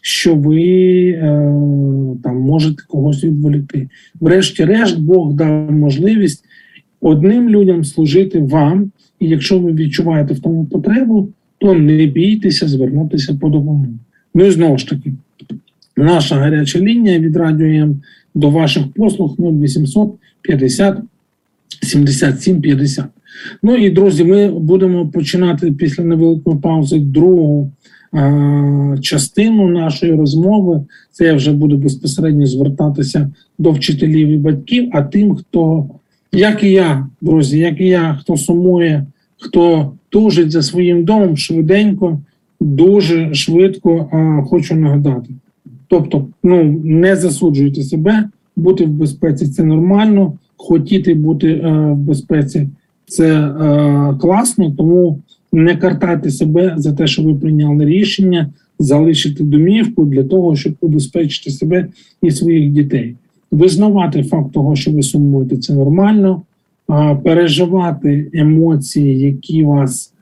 [0.00, 0.60] що ви
[1.08, 1.22] е,
[2.22, 3.88] там можете когось відволікти.
[4.20, 6.44] Врешті-решт, Бог дав можливість
[7.00, 13.34] одним людям служити вам, і якщо ви відчуваєте в тому потребу, то не бійтеся звернутися
[13.34, 13.86] по допомогу.
[14.34, 15.12] Ну і знову ж таки,
[15.96, 18.02] наша гаряча лінія від Радіо М
[18.34, 20.98] до ваших послуг 0800 50
[21.82, 23.04] 77 50.
[23.62, 27.72] Ну і друзі, ми будемо починати після невеликої паузи другу
[28.14, 30.84] е, частину нашої розмови.
[31.12, 35.86] Це я вже буду безпосередньо звертатися до вчителів і батьків, а тим, хто,
[36.32, 39.06] як і я, друзі, як і я, хто сумує,
[39.38, 42.20] хто тужить за своїм домом швиденько,
[42.60, 45.30] дуже швидко е, хочу нагадати.
[45.88, 52.68] Тобто, ну не засуджуйте себе, бути в безпеці це нормально, хотіти бути е, в безпеці
[53.06, 55.18] це е, класно, тому
[55.52, 61.50] не картайте себе за те, що ви прийняли рішення залишити домівку для того, щоб убезпечити
[61.50, 61.86] себе
[62.22, 63.14] і своїх дітей.
[63.50, 66.42] Визнавати факт того, що ви сумуєте, це нормально.
[67.24, 70.12] Переживати емоції, які вас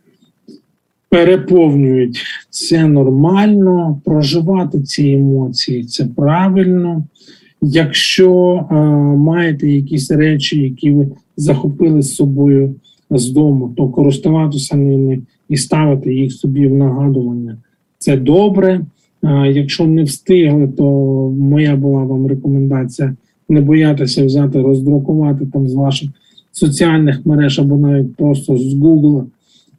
[1.09, 4.01] переповнюють, це нормально.
[4.05, 7.05] Проживати ці емоції це правильно.
[7.62, 8.75] Якщо е,
[9.16, 12.75] маєте якісь речі, які ви захопили з собою
[13.11, 17.57] з дому, то користуватися ними і ставити їх собі в нагадування.
[17.98, 18.81] Це добре.
[19.25, 20.85] Е, якщо не встигли, то
[21.38, 23.16] моя була вам рекомендація
[23.48, 26.11] не боятися взяти, роздрукувати там з ваших
[26.53, 29.25] соціальних мереж або навіть просто з Google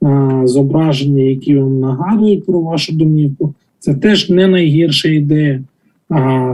[0.03, 3.53] е, зображення, які вам нагадують про вашу домівку.
[3.79, 5.63] Це теж не найгірша ідея.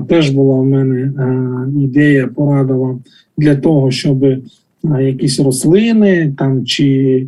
[0.08, 1.12] Теж була в мене
[1.84, 3.00] ідея порадова
[3.38, 4.26] для того, щоб
[5.00, 7.28] якісь рослини там чи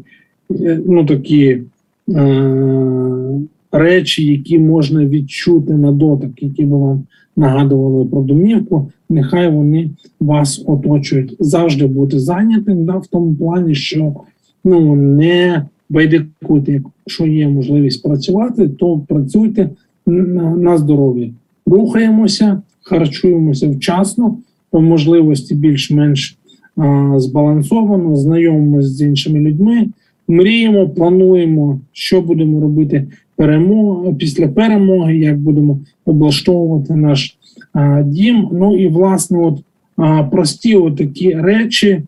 [0.85, 1.61] ну такі
[3.71, 7.03] речі, які можна відчути на дотик, які би вам
[7.37, 9.89] нагадували про домівку, нехай вони
[10.19, 11.35] вас оточують.
[11.39, 14.13] Завжди бути зайнятим да, в тому плані, що
[14.65, 19.69] ну не байдикуйте, якщо є можливість працювати, то працюйте
[20.05, 21.29] на здоров'я
[21.65, 24.37] рухаємося, харчуємося вчасно,
[24.69, 26.37] по можливості більш-менш
[27.15, 29.87] збалансовано, знайомимося з іншими людьми,
[30.27, 37.37] мріємо, плануємо, що будемо робити перемог, після перемоги, як будемо облаштовувати наш
[37.73, 38.49] а, дім.
[38.51, 39.59] Ну і власне, от
[39.97, 42.01] а, прості такі речі.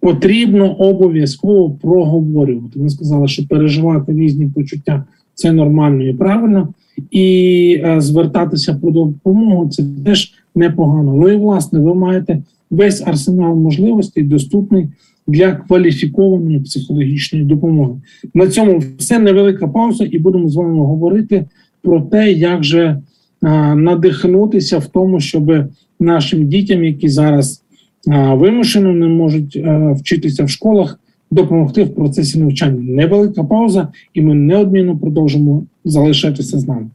[0.00, 2.78] Потрібно обов'язково проговорювати.
[2.78, 5.04] Ми сказали, що переживати різні почуття
[5.42, 6.68] це нормально і правильно
[7.10, 11.14] і е, звертатися по допомогу це теж непогано.
[11.14, 14.88] Ну і власне, ви маєте весь арсенал можливостей доступний
[15.26, 17.94] для кваліфікованої психологічної допомоги.
[18.34, 21.44] На цьому все невелика пауза, і будемо з вами говорити
[21.82, 25.52] про те, як же е, надихнутися в тому, щоб
[26.00, 27.62] нашим дітям, які зараз
[28.08, 29.64] е, вимушено не можуть
[29.96, 30.98] вчитися в школах,
[31.32, 32.92] допомогти в процесі навчання.
[32.92, 36.90] Невелика пауза, і ми неодмінно продовжимо залишатися з нами.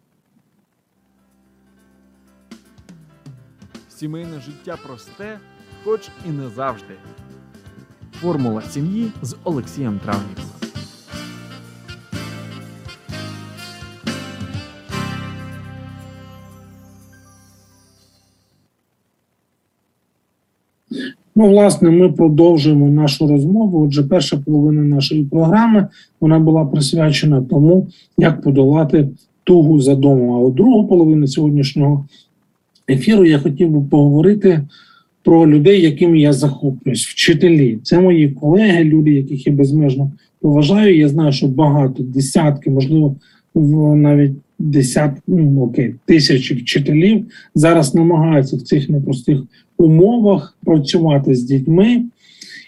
[3.89, 5.37] Сімейне життя просте,
[5.83, 6.93] хоч і не завжди.
[8.11, 10.56] Формула сім'ї з Олексієм Травніком.
[21.39, 23.85] Ну, власне, ми продовжуємо нашу розмову.
[23.85, 25.87] Отже, перша половина нашої програми
[26.21, 29.09] вона була присвячена тому, як подолати
[29.43, 30.31] тугу за домом.
[30.31, 32.05] А от другу половину сьогоднішнього
[32.89, 34.67] ефіру я хотів би поговорити
[35.23, 37.07] про людей, якими я захоплююсь.
[37.07, 37.79] Вчителі.
[37.83, 40.97] Це мої колеги, люди, яких я безмежно поважаю.
[40.97, 43.15] Я знаю, що багато, десятки, можливо,
[43.95, 49.39] навіть десятки, ну окей, тисячі вчителів зараз намагаються в цих непростих
[49.77, 52.05] умовах працювати з дітьми.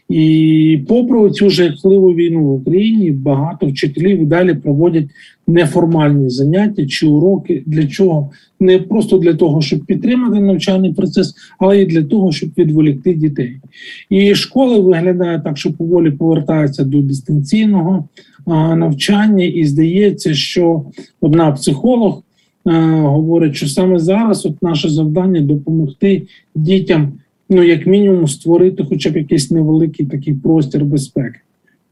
[0.09, 5.05] І попри цю жахливу війну в Україні, багато вчителів далі проводять
[5.47, 7.63] неформальні заняття чи уроки.
[7.65, 8.29] Для чого?
[8.59, 13.59] Не просто для того, щоб підтримати навчальний процес, але й для того, щоб відволікти дітей.
[14.09, 18.07] І школи виглядає так, що поволі повертаються до дистанційного
[18.75, 20.83] навчання, і здається, що
[21.21, 22.23] одна психолог
[22.65, 27.11] а, говорить, що саме зараз от наше завдання допомогти дітям
[27.49, 31.39] ну, як мінімум, створити хоча б якийсь невеликий такий простір безпеки.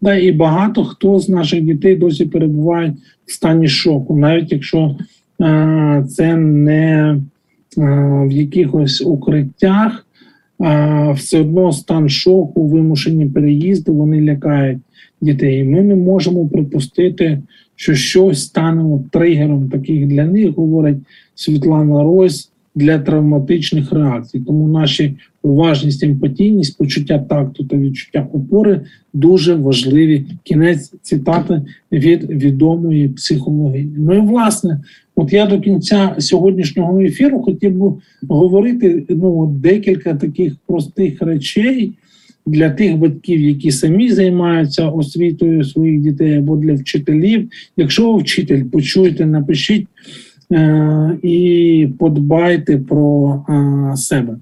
[0.01, 4.95] Да, і багато хто з наших дітей досі перебувають в стані шоку, навіть якщо
[5.41, 7.17] е, це не
[7.77, 7.81] е,
[8.27, 10.05] в якихось укриттях,
[10.61, 14.79] е, все одно стан шоку, вимушені переїзди, вони лякають
[15.21, 15.63] дітей.
[15.63, 17.41] Ми не можемо припустити,
[17.75, 20.97] що щось стане тригером таких для них, говорить
[21.35, 24.39] Світлана Рось для травматичних реакцій.
[24.39, 25.13] Тому наші
[25.43, 28.81] уважність, емпатійність, почуття такту та відчуття опори
[29.13, 30.25] дуже важливі.
[30.43, 31.61] Кінець цитати
[31.91, 33.93] від відомої психологині.
[33.97, 34.81] Ну і власне,
[35.15, 37.91] от я до кінця сьогоднішнього ефіру хотів би
[38.29, 41.93] говорити ну, декілька таких простих речей.
[42.45, 47.49] Для тих батьків, які самі займаються освітою своїх дітей, або для вчителів.
[47.77, 49.87] Якщо ви вчитель, почуєте, напишіть
[51.23, 54.37] і подбайте про е, себе.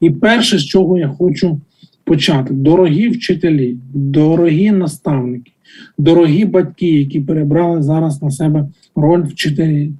[0.00, 1.60] І перше, з чого я хочу
[2.04, 5.52] почати: дорогі вчителі, дорогі наставники,
[5.98, 9.92] дорогі батьки, які перебрали зараз на себе роль вчителів.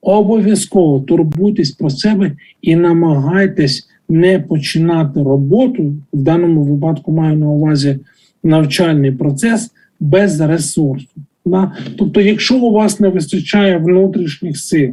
[0.00, 7.98] Обов'язково турбуйтесь про себе і намагайтесь не починати роботу, в даному випадку маю на увазі
[8.44, 11.08] навчальний процес без ресурсу.
[11.44, 11.72] Да?
[11.98, 14.92] Тобто, якщо у вас не вистачає внутрішніх сил,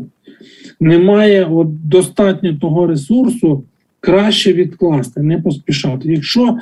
[0.79, 3.63] немає от достатньо того ресурсу,
[3.99, 6.11] краще відкласти, не поспішати.
[6.11, 6.57] Якщо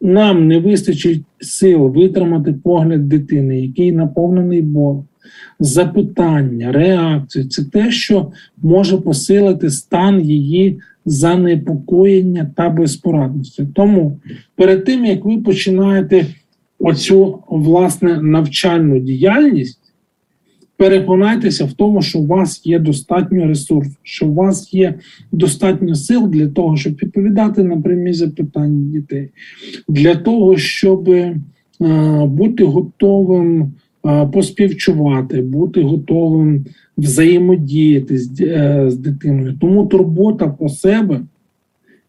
[0.00, 5.04] нам не вистачить сил витримати погляд дитини, який наповнений болем,
[5.60, 13.66] запитання, реакцію, це те, що може посилити стан її занепокоєння та безпорадності.
[13.74, 14.18] Тому
[14.56, 16.26] перед тим як ви починаєте
[16.82, 19.78] оцю власне навчальну діяльність,
[20.76, 24.94] переконайтеся в тому, що у вас є достатньо ресурсу, що у вас є
[25.32, 29.28] достатньо сил для того, щоб відповідати на прямі запитання дітей,
[29.88, 31.40] для того, щоб е,
[32.26, 33.72] бути готовим
[34.06, 36.64] е, поспівчувати, бути готовим
[36.98, 39.58] взаємодіяти з, е, з дитиною.
[39.60, 41.20] Тому турбота про себе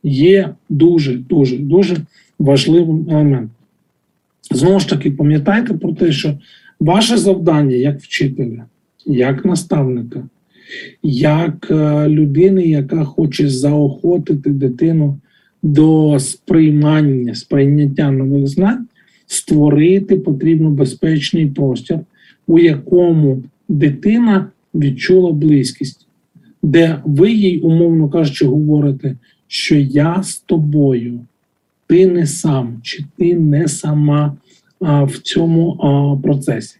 [0.04, 1.98] є дуже, дуже, дуже
[2.40, 3.50] важливим елементом.
[4.52, 6.38] Знову ж таки, пам'ятайте про те, що
[6.80, 8.66] ваше завдання як вчителя,
[9.06, 10.24] як наставника,
[11.04, 15.20] як е, людини, яка хоче заохотити дитину
[15.64, 18.88] до сприймання, сприйняття нових знань,
[19.28, 22.00] створити потрібно безпечний простір,
[22.48, 26.08] у якому дитина відчула близькість,
[26.64, 29.16] де ви їй, умовно кажучи, говорите,
[29.48, 31.20] що я з тобою
[31.94, 34.34] ти не сам, чи ти не сама
[34.80, 36.76] а, в цьому а, процесі.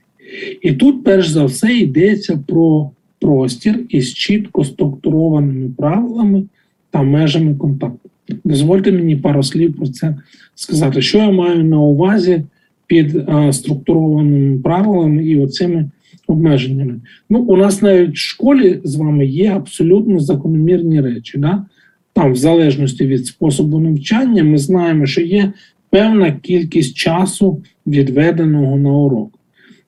[0.62, 6.44] І тут, перш за все, йдеться про простір із чітко структурованими правилами
[6.92, 8.10] та межами контакту.
[8.44, 10.16] Дозвольте мені пару слів про це
[10.56, 12.44] сказати, що я маю на увазі
[12.88, 15.90] під а, структурованими правилами і оцими
[16.28, 17.02] обмеженнями.
[17.30, 21.38] Ну, у нас навіть в школі з вами є абсолютно закономірні речі.
[21.38, 21.66] Да?
[22.14, 25.54] Там, в залежності від способу навчання, ми знаємо, що є
[25.90, 29.40] певна кількість часу відведеного на урок.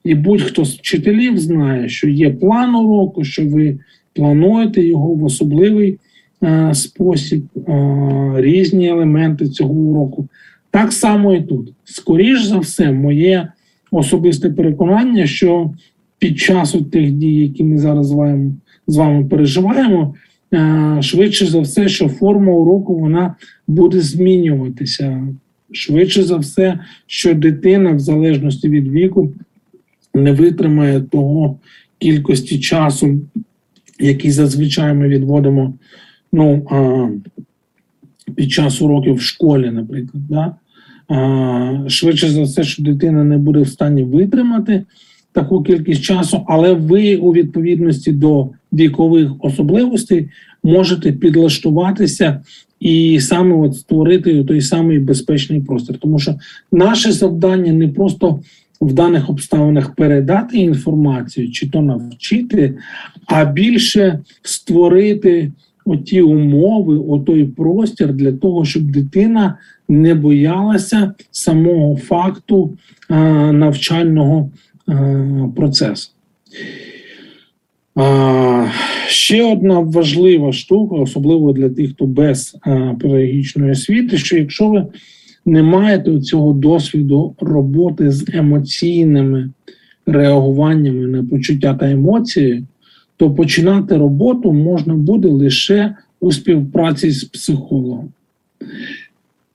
[0.04, 3.78] І будь-хто з вчителів знає, що є план уроку, що ви
[4.14, 5.98] плануєте його в особливий
[6.42, 10.28] е, спосіб, е, різні елементи цього уроку.
[10.70, 11.72] Так само і тут.
[11.84, 13.48] Скоріш за все, моє
[13.90, 15.70] особисте переконання, що
[16.18, 18.54] під час тих дій, які ми зараз з вами,
[18.86, 20.14] з вами переживаємо,
[21.00, 23.34] швидше за все, що форма уроку вона
[23.66, 25.28] буде змінюватися.
[25.72, 29.32] Швидше за все, що дитина, в залежності від віку,
[30.14, 31.58] не витримає того
[31.98, 33.18] кількості часу,
[34.00, 35.74] який зазвичай ми відводимо
[36.32, 37.08] ну, а,
[38.34, 40.26] під час уроків в школі, наприклад.
[40.28, 40.54] Да?
[41.08, 44.84] А, швидше за все, що дитина не буде в стані витримати
[45.32, 50.28] таку кількість часу, але ви у відповідності до вікових особливостей
[50.62, 52.42] можете підлаштуватися
[52.80, 55.98] і саме от створити той самий безпечний простір.
[55.98, 56.34] Тому що
[56.72, 58.40] наше завдання не просто
[58.80, 62.78] в даних обставинах передати інформацію чи то навчити,
[63.26, 65.52] а більше створити
[65.84, 69.58] оті умови, отой простір для того, щоб дитина
[69.88, 72.76] не боялася самого факту
[73.52, 74.50] навчального
[75.56, 76.10] процесу.
[79.08, 82.56] Ще одна важлива штука, особливо для тих, хто без
[83.00, 84.86] педагогічної освіти, що якщо ви
[85.46, 89.50] не маєте цього досвіду роботи з емоційними
[90.06, 92.64] реагуваннями на почуття та емоції,
[93.16, 98.08] то починати роботу можна буде лише у співпраці з психологом.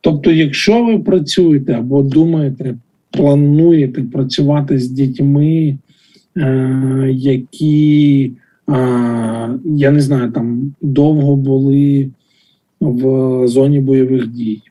[0.01, 2.75] Тобто, якщо ви працюєте або думаєте,
[3.11, 5.77] плануєте працювати з дітьми,
[7.09, 8.31] які,
[8.69, 8.73] е,
[9.65, 12.09] я не знаю, там довго були
[12.81, 14.61] в зоні бойових дій,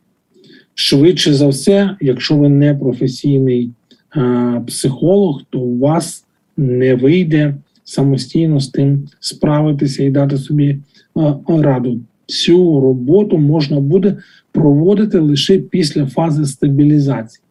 [0.74, 3.70] швидше за все, якщо ви не професійний
[4.16, 6.24] е, психолог, то у вас
[6.56, 7.54] не вийде
[7.84, 12.00] самостійно з тим справитися і дати собі е, раду.
[12.26, 14.16] Цю роботу можна буде
[14.52, 17.42] проводити лише після фази стабілізації.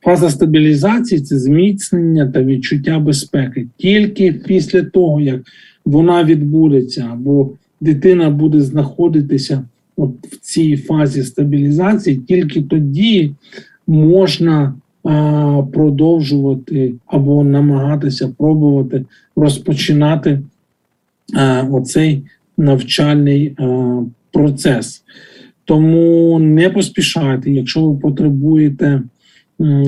[0.00, 3.66] Фаза стабілізації це зміцнення та відчуття безпеки.
[3.76, 5.40] Тільки після того, як
[5.84, 9.64] вона відбудеться, або дитина буде знаходитися
[9.96, 13.32] от в цій фазі стабілізації, тільки тоді
[13.86, 14.74] можна
[15.04, 19.04] а, продовжувати або намагатися пробувати
[19.36, 20.40] розпочинати
[21.34, 22.22] а, оцей
[22.58, 24.00] навчальний а,
[24.32, 25.02] процес.
[25.64, 29.02] Тому не поспішайте, якщо ви потребуєте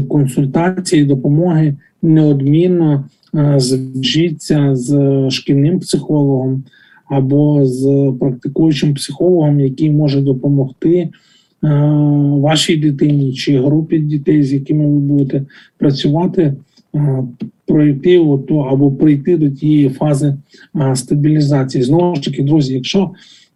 [0.09, 6.65] консультації, допомоги, неодмінно а, зв'яжіться з шкільним психологом
[7.11, 11.11] або з практикуючим психологом, який може допомогти е,
[12.31, 15.43] вашій дитині чи групі дітей, з якими ви будете
[15.79, 16.55] працювати,
[16.95, 17.25] е,
[17.67, 20.37] пройти ото, або прийти до тієї фази
[20.77, 21.85] е, стабілізації.
[21.85, 23.11] Знову ж таки, друзі, якщо е,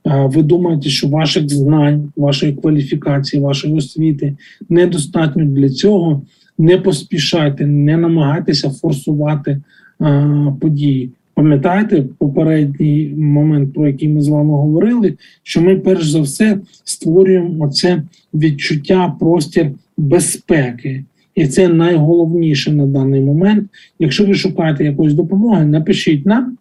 [0.05, 4.37] ви думаєте, що ваших знань, вашої кваліфікації, вашої освіти
[4.69, 6.23] недостатньо для цього,
[6.59, 9.61] не поспішайте, не намагайтеся форсувати
[10.01, 10.31] е,
[10.61, 11.11] події.
[11.35, 17.65] Пам'ятаєте попередній момент, про який ми з вами говорили, що ми перш за все створюємо
[17.65, 18.03] оце
[18.35, 23.69] відчуття простір безпеки, і це найголовніше на даний момент.
[23.99, 26.57] Якщо ви шукаєте якоїсь допомоги, напишіть нам,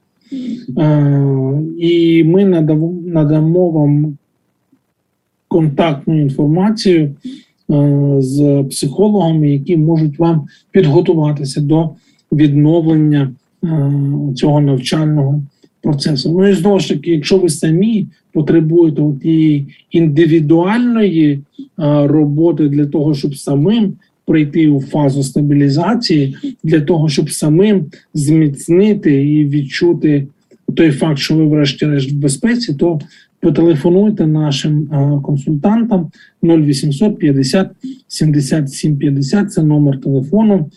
[1.79, 4.17] і ми надамо, вам
[5.47, 11.89] контактну інформацію е, з психологами, які можуть вам підготуватися до
[12.31, 13.31] відновлення
[13.63, 13.91] е,
[14.35, 15.43] цього навчального
[15.81, 16.31] процесу.
[16.31, 21.41] Ну і знову ж таки, якщо ви самі потребуєте тієї індивідуальної е,
[22.07, 23.93] роботи для того, щоб самим
[24.25, 30.27] прийти у фазу стабілізації, для того, щоб самим зміцнити і відчути
[30.75, 32.99] той факт, що ви, врешті-решт, в безпеці, то
[33.39, 34.87] потелефонуйте нашим
[35.23, 36.11] консультантам
[36.43, 37.69] 0800 50
[38.07, 40.69] 77 50, це номер телефону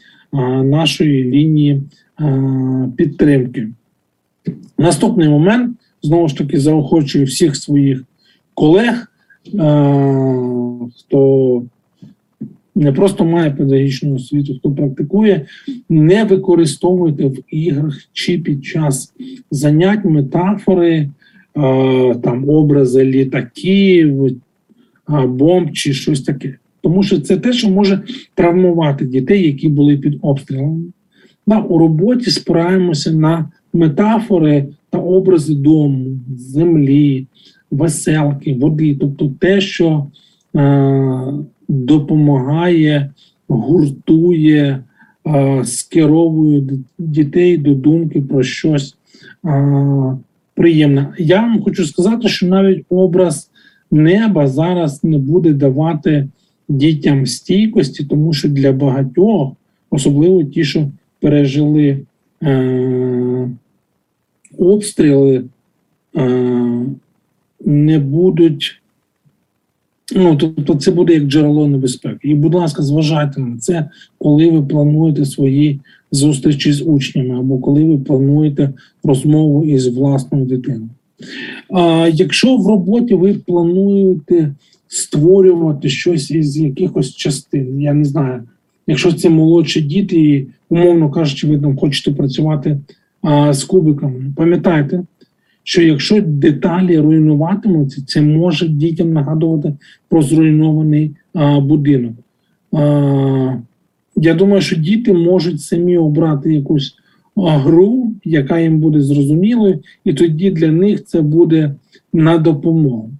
[0.65, 1.83] нашої лінії
[2.97, 3.69] підтримки.
[4.79, 8.05] Наступний момент знову ж таки заохочую всіх своїх
[8.55, 9.13] колег,
[10.99, 11.63] хто
[12.77, 15.47] не просто має педагогічну освіту, хто практикує,
[15.89, 19.13] не використовуйте в іграх чи під час
[19.51, 21.11] занять метафори,
[22.23, 24.37] там образи літаків,
[25.27, 26.55] бомб чи щось таке.
[26.81, 28.01] Тому що це те, що може
[28.35, 30.85] травмувати дітей, які були під обстрілами.
[31.47, 37.27] Да, у роботі спираємося на метафори та образи дому, землі,
[37.71, 40.07] веселки, води, тобто те, що
[40.57, 41.23] е,
[41.69, 43.11] допомагає,
[43.49, 44.85] гуртує,
[45.27, 46.63] е, скеровує
[46.99, 48.97] дітей до думки про щось
[49.45, 50.19] е,
[50.55, 51.15] приємне.
[51.19, 53.51] Я вам хочу сказати, що навіть образ
[53.91, 56.29] неба зараз не буде давати
[56.69, 59.53] дітям стійкості, тому що для багатьох,
[59.91, 60.89] особливо ті, що
[61.21, 62.01] пережили
[62.43, 63.49] е,
[64.59, 65.45] обстріли
[67.65, 68.83] не будуть.
[70.15, 72.29] Ну, тобто, це буде як джерело небезпеки.
[72.29, 73.89] І, будь ласка, зважайте на це,
[74.19, 75.81] коли ви плануєте свої
[76.13, 78.73] зустрічі з учнями, або коли ви плануєте
[79.05, 80.89] розмову із власною дитиною.
[81.71, 84.55] А якщо в роботі ви плануєте
[84.89, 88.43] створювати щось із якихось частин, я не знаю,
[88.87, 92.79] якщо це молодші діти, і, умовно кажучи, ви там хочете працювати
[93.23, 95.03] а, з кубиками, пам'ятайте,
[95.69, 99.77] що якщо деталі руйнуватимуться, це може дітям нагадувати
[100.09, 102.13] про зруйнований а, будинок.
[102.73, 103.57] А,
[104.17, 106.95] я думаю, що діти можуть самі обрати якусь
[107.37, 111.75] а, гру, яка їм буде зрозумілою, і тоді для них це буде
[112.13, 113.11] на допомогу.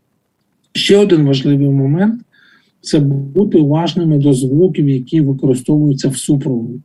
[0.73, 2.21] Ще один важливий момент
[2.81, 6.81] це бути уважними до звуків, які використовуються в супроводі,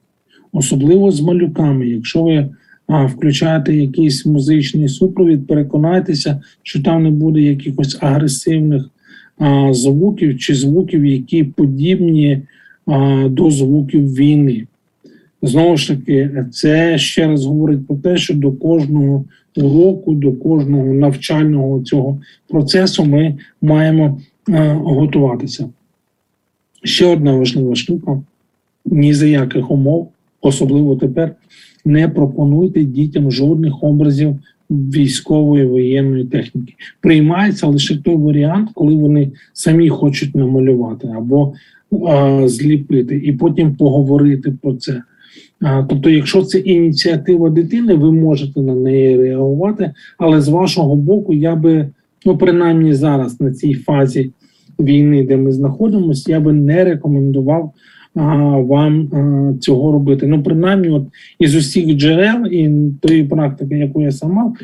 [0.51, 1.88] особливо з малюками.
[1.88, 2.49] Якщо ви
[2.91, 8.89] а, включаєте якийсь музичний супровід, переконайтеся, що там не буде якихось агресивних
[9.71, 12.41] звуків чи звуків, які подібні
[13.25, 14.67] до звуків війни.
[15.41, 19.25] Знову ж таки, це ще раз говорить про те, що до кожного
[19.57, 25.69] уроку, до кожного навчального цього процесу ми маємо е, готуватися.
[26.83, 28.21] Ще одна важлива штука:
[28.85, 30.11] ні за яких умов,
[30.41, 31.35] особливо тепер,
[31.86, 34.36] не пропонуйте дітям жодних образів
[34.69, 36.73] військової воєнної техніки.
[37.01, 41.53] Приймається лише той варіант, коли вони самі хочуть намалювати або
[41.93, 45.01] е, зліпити, і потім поговорити про це.
[45.89, 49.91] Тобто, якщо це ініціатива дитини, ви можете на неї реагувати.
[50.17, 51.89] Але з вашого боку, я би,
[52.25, 54.32] ну принаймні зараз на цій фазі
[54.79, 59.09] війни, де ми знаходимося, я би не рекомендував а, вам
[59.62, 60.28] цього робити.
[60.28, 61.03] Ну, принаймні, от
[61.39, 62.70] із усіх джерел і
[63.01, 64.55] тої практики, яку я сам мав,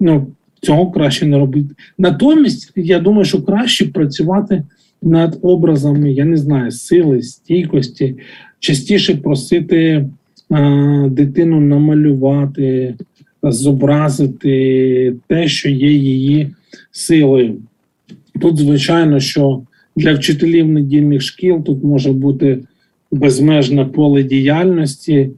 [0.00, 0.26] ну
[0.62, 1.74] цього краще не робити.
[1.98, 4.62] Натомість, я думаю, що краще працювати
[5.02, 8.16] над образами, я не знаю, сили, стійкості,
[8.58, 10.08] частіше просити
[11.06, 12.94] дитину намалювати,
[13.42, 16.50] зобразити те, що є її
[16.92, 17.56] силою.
[18.40, 19.62] Тут, звичайно, що
[19.96, 22.58] для вчителів недільних шкіл тут може бути
[23.12, 25.30] безмежне поле діяльності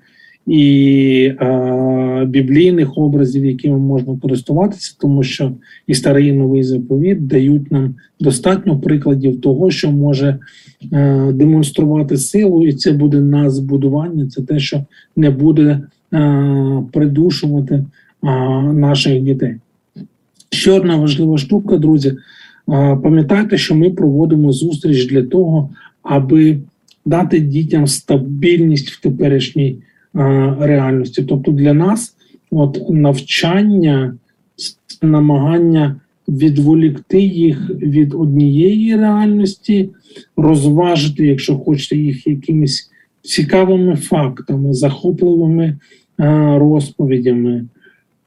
[0.47, 5.53] і е, біблійних образів, якими можна користуватися, тому що
[5.87, 10.39] і старий і новий заповіт дають нам достатньо прикладів того, що може
[10.93, 14.29] е, демонструвати силу, і це буде на збудування.
[14.29, 14.85] Це те, що
[15.17, 15.81] не буде
[16.15, 17.85] е, придушувати е,
[18.63, 19.57] наших дітей.
[20.51, 22.09] Ще одна важлива штука, друзі.
[22.09, 22.17] Е,
[23.03, 25.71] пам'ятайте, що ми проводимо зустріч для того,
[26.03, 26.59] аби
[27.05, 29.79] дати дітям стабільність в теперішній.
[30.59, 31.23] Реальності.
[31.23, 32.17] Тобто для нас
[32.51, 34.15] от навчання
[35.03, 39.91] намагання відволікти їх від однієї реальності,
[40.37, 42.91] розважити, якщо хочете, їх якимись
[43.23, 45.79] цікавими фактами, захопливими
[46.59, 47.65] розповідями.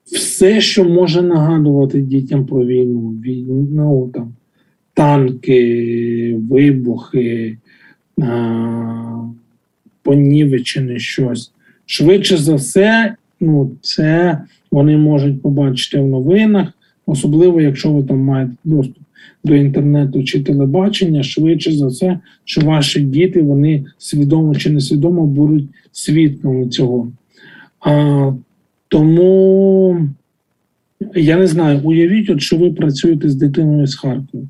[0.05, 4.33] Все, що може нагадувати дітям про війну, війну ну, там,
[4.93, 7.57] танки, вибухи,
[10.03, 11.51] понівечене щось.
[11.85, 14.39] Швидше за все, ну це
[14.71, 16.73] вони можуть побачити в новинах,
[17.05, 18.97] особливо якщо ви там маєте доступ
[19.43, 25.69] до інтернету чи телебачення, швидше за все, що ваші діти вони свідомо чи несвідомо будуть
[25.91, 27.11] свідками цього.
[27.79, 28.31] А,
[28.87, 30.07] Тому
[31.15, 34.43] я не знаю, уявіть, от що ви працюєте з дитиною з Харкова.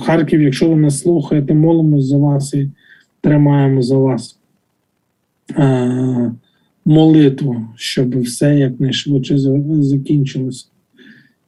[0.00, 2.70] Харків, якщо ви нас слухаєте, молимось за вас і
[3.20, 4.38] тримаємо за вас.
[5.50, 6.32] Е,
[6.84, 9.38] молитву, щоб все якнайшвидше
[9.80, 10.66] закінчилося.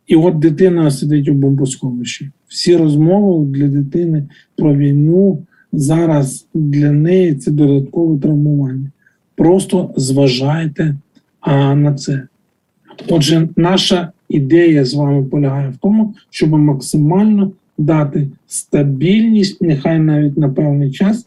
[0.07, 2.31] І от дитина сидить у бомбосховищі.
[2.49, 8.91] Всі розмови для дитини про війну зараз для неї це додаткове травмування.
[9.35, 10.97] Просто зважайте
[11.41, 12.23] а, на це.
[13.09, 20.49] Отже, наша ідея з вами полягає в тому, щоб максимально дати стабільність, нехай навіть на
[20.49, 21.27] певний час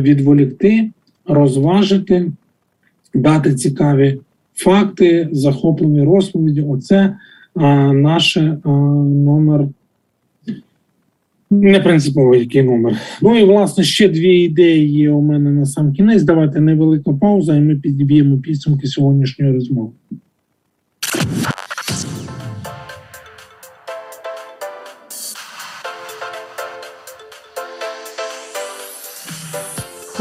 [0.00, 0.90] відволікти
[1.26, 2.32] розважити,
[3.14, 4.18] дати цікаві
[4.54, 6.62] факти, захопливі розповіді.
[6.62, 7.16] Оце
[7.54, 8.58] а, наше
[9.24, 9.68] номер.
[11.50, 12.96] Не принципово який номер.
[13.22, 16.22] Ну і власне ще дві ідеї є у мене на сам кінець.
[16.22, 19.90] Давайте невелика пауза, і ми підіб'ємо підсумки сьогоднішньої розмови.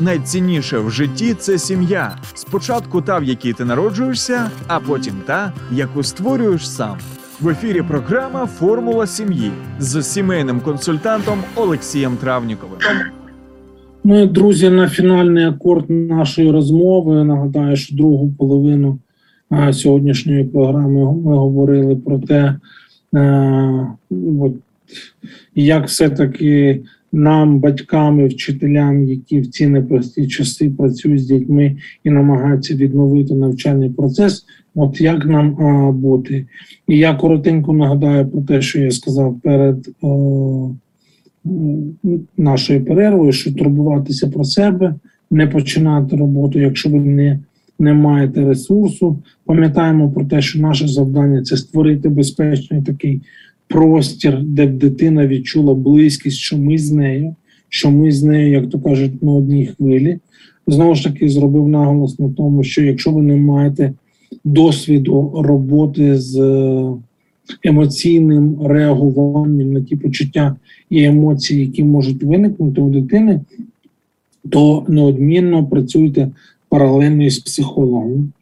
[0.00, 2.16] Найцінніше в житті це сім'я.
[2.34, 6.98] Спочатку та, в якій ти народжуєшся, а потім та, яку створюєш сам.
[7.40, 12.78] В ефірі програма Формула сім'ї з сімейним консультантом Олексієм Травніковим.
[14.04, 18.98] Ну друзі, на фінальний акорд нашої розмови нагадаю, що другу половину
[19.72, 22.56] сьогоднішньої програми ми говорили про те,
[24.40, 24.52] от,
[25.54, 26.82] як все-таки
[27.16, 33.34] нам, батькам і вчителям, які в ці непрості часи працюють з дітьми і намагаються відновити
[33.34, 34.44] навчальний процес,
[34.74, 36.46] от як нам а, бути.
[36.88, 39.88] І я коротенько нагадаю про те, що я сказав перед.
[40.02, 40.70] О,
[42.36, 44.94] нашою перервою, що турбуватися про себе,
[45.30, 47.38] не починати роботу, якщо ви не,
[47.78, 49.22] не маєте ресурсу.
[49.44, 53.22] Пам'ятаємо про те, що наше завдання це створити безпечний такий
[53.68, 57.34] простір, де б дитина відчула близькість, що ми з нею,
[57.68, 60.18] що ми з нею, як то кажуть, на одній хвилі.
[60.66, 63.92] Знову ж таки, зробив наголос на тому, що якщо ви не маєте
[64.44, 66.38] досвіду роботи з
[67.62, 70.56] емоційним реагуванням на ті почуття
[70.90, 73.40] і емоції, які можуть виникнути у дитини,
[74.50, 76.30] то неодмінно працюйте
[76.68, 78.32] паралельно із психологом.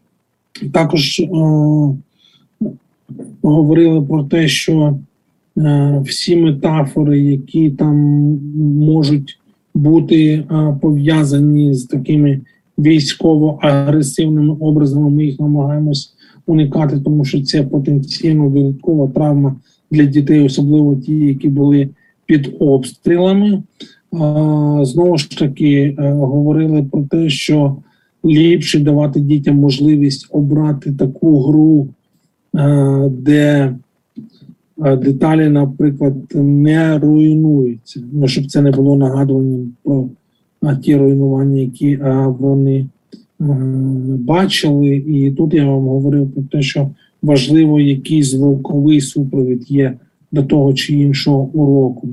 [0.72, 1.26] Також е,
[3.42, 4.94] говорили про те, що е,
[6.04, 7.96] всі метафори, які там
[8.78, 9.38] можуть
[9.74, 10.44] бути е,
[10.82, 12.40] пов'язані з такими
[12.78, 16.14] військово-агресивними образами, ми їх намагаємось
[16.46, 19.56] уникати, тому що це потенційно додаткова травма
[19.90, 21.88] для дітей, особливо ті, які були
[22.26, 23.62] під обстрілами.
[24.82, 27.76] Знову ж таки, е, говорили про те, що
[28.24, 31.88] ліпше давати дітям можливість обрати таку гру,
[32.56, 33.76] е, де е,
[34.76, 38.00] деталі, наприклад, не руйнуються.
[38.12, 40.08] Ну, щоб це не було нагадуванням про
[40.82, 41.98] ті руйнування, які
[42.38, 42.86] вони
[44.18, 44.96] бачили.
[44.96, 46.90] І тут я вам говорив про те, що
[47.22, 49.94] важливо, який звуковий супровід є
[50.32, 52.08] до того чи іншого уроку.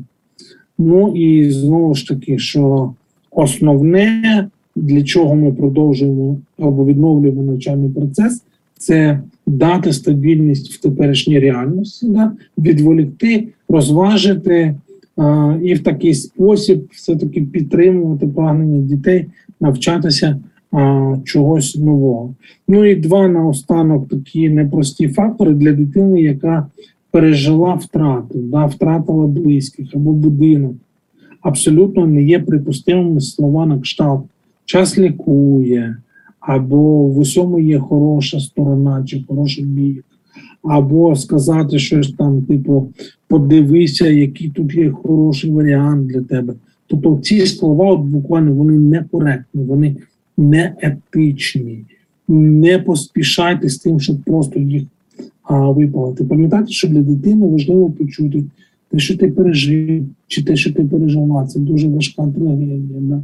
[0.77, 2.93] Ну і знову ж таки, що
[3.31, 8.43] основне, для чого ми продовжуємо або відновлюємо навчальний процес,
[8.77, 12.31] це дати стабільність в теперішній реальності, да?
[12.57, 14.75] відволікти, розважити
[15.17, 19.25] а, і в такий спосіб все-таки підтримувати прагнення дітей
[19.59, 20.39] навчатися
[20.71, 22.35] а, чогось нового.
[22.67, 26.67] Ну і два наостанок такі непрості фактори для дитини, яка
[27.11, 30.73] пережила втрату, да, втратила близьких або будинок.
[31.41, 34.25] Абсолютно не є припустимими слова на кшталт.
[34.65, 35.95] Час лікує,
[36.41, 40.05] або в усьому є хороша сторона чи хороший бік,
[40.63, 42.89] або сказати щось там, типу,
[43.27, 46.53] подивися, який тут є хороший варіант для тебе.
[46.87, 49.95] Тобто ці слова от буквально вони некоректні, вони
[50.37, 51.85] не етичні.
[52.27, 54.83] Не поспішайте з тим, щоб просто їх
[55.43, 56.23] а, випалити.
[56.23, 58.43] Пам'ятайте, що для дитини важливо почути
[58.91, 61.45] те, що ти пережив, чи те, що ти пережила.
[61.47, 63.21] Це дуже важка трагедія.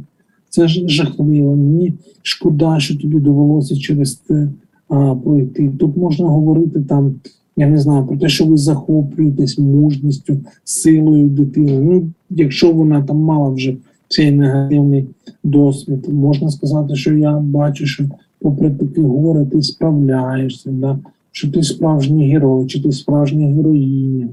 [0.48, 1.56] Це ж жахливо.
[1.56, 1.92] Мені
[2.22, 4.48] шкода, що тобі довелося через це
[4.88, 5.70] а, пройти.
[5.78, 7.14] Тут можна говорити там,
[7.56, 11.80] я не знаю, про те, що ви захоплюєтесь мужністю, силою дитини.
[11.80, 13.76] Ну, якщо вона там мала вже
[14.08, 15.06] цей негативний
[15.44, 18.04] досвід, можна сказати, що я бачу, що
[18.40, 20.98] попри такі гори ти справляєшся, да?
[21.32, 24.28] що ти справжній герой, чи ти справжня героїня.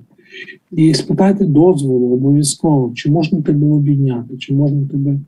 [0.71, 5.19] І спитайте дозволу обов'язково, чи можна тебе обійняти, чи можна тебе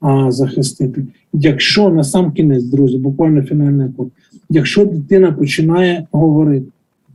[0.00, 1.06] а, захистити.
[1.32, 4.08] Якщо на сам кінець, друзі, буквально фінальний код,
[4.50, 6.66] якщо дитина починає говорити,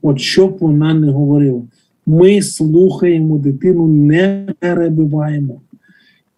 [0.01, 1.61] от що б вона не говорила,
[2.05, 5.61] ми слухаємо дитину, не перебиваємо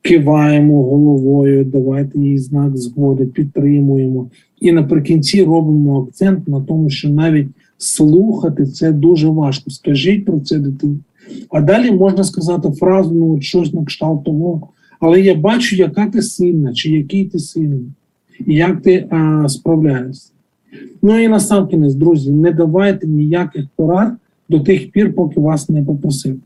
[0.08, 4.30] киваємо головою, давайте їй знак згоди, підтримуємо.
[4.62, 9.70] І наприкінці робимо акцент на тому, що навіть слухати це дуже важко.
[9.70, 10.98] Скажіть про це дитині.
[11.50, 14.68] А далі можна сказати фразу, ну щось на кшталт того.
[15.00, 17.86] Але я бачу, яка ти сильна, чи який ти сильний,
[18.45, 20.32] і як ти а, справляєшся.
[21.02, 24.14] Ну і насамкінець, друзі, не давайте ніяких порад
[24.50, 26.39] до тих пір, поки вас не попросив.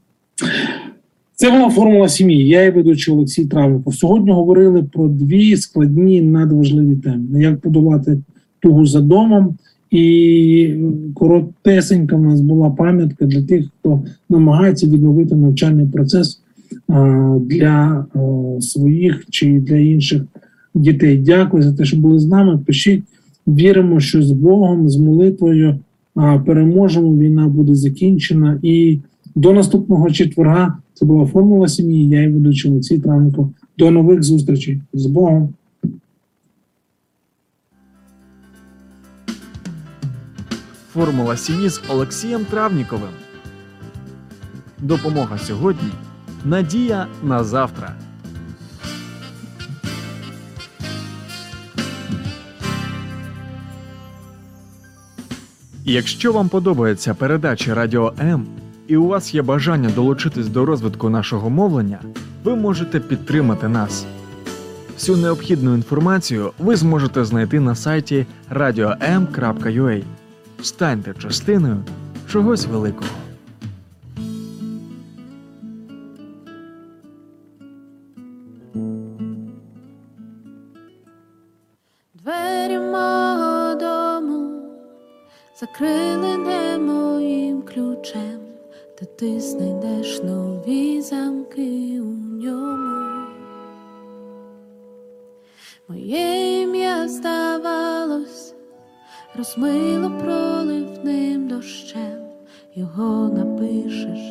[1.35, 2.47] Це була формула сім'ї.
[2.47, 3.95] Я і ведучий Олексій Травников.
[3.95, 8.17] Сьогодні говорили про дві складні надважливі теми: як подолати
[8.59, 9.55] тугу за домом
[9.91, 10.75] І
[11.15, 16.40] коротесенька в нас була пам'ятка для тих, хто намагається відновити навчальний процес
[17.41, 18.05] для
[18.59, 20.23] своїх чи для інших
[20.75, 21.17] дітей.
[21.17, 22.57] Дякую за те, що були з нами.
[22.57, 23.03] Пишіть,
[23.47, 25.79] віримо, що з Богом, з молитвою
[26.45, 27.17] переможемо.
[27.17, 28.59] Війна буде закінчена.
[28.61, 28.99] І
[29.35, 32.09] до наступного четверга це була формула сім'ї.
[32.09, 33.49] Я і ведучий Олексій Травников.
[33.77, 35.49] До нових зустрічей з Богом.
[40.93, 43.09] Формула сім'ї з Олексієм Травніковим.
[44.81, 45.89] Допомога сьогодні.
[46.45, 47.95] Надія на завтра.
[55.85, 58.45] Якщо вам подобаються передачі Радіо М
[58.87, 61.99] і у вас є бажання долучитись до розвитку нашого мовлення,
[62.43, 64.05] ви можете підтримати нас.
[64.93, 70.03] Всю необхідну інформацію ви зможете знайти на сайті radio.m.ua.
[70.61, 71.83] Станьте частиною
[72.31, 73.30] чогось великого.
[82.31, 84.61] Двері мого дому
[85.59, 88.39] закрили не моїм ключем,
[88.99, 93.27] та ти знайдеш нові замки у ньому.
[95.87, 98.53] Моє ім'я здавалось,
[99.37, 102.27] розмило проливним дощем,
[102.75, 104.30] його напишеш.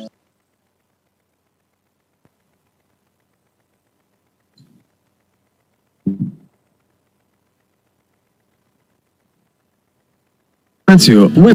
[11.35, 11.53] Ви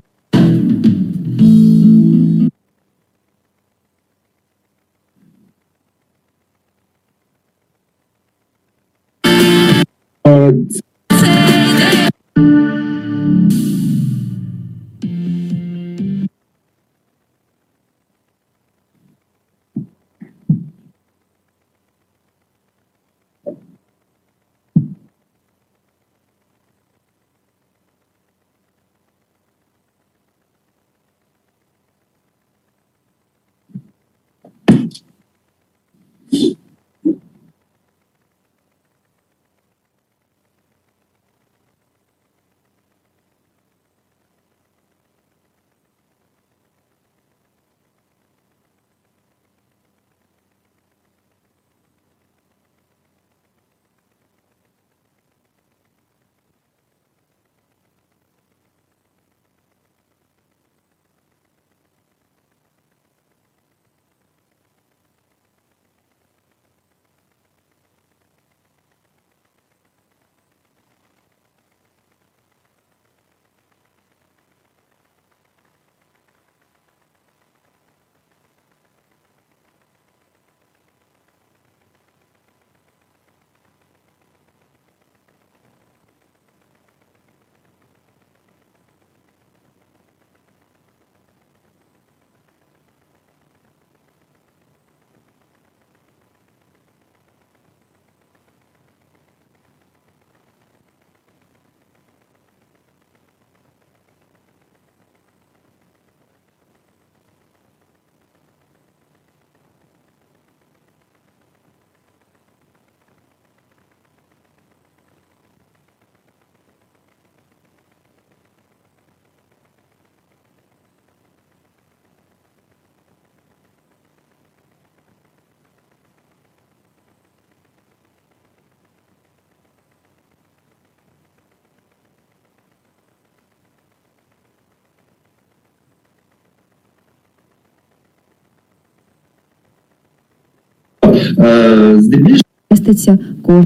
[142.03, 143.65] здебільшого міститься кожен.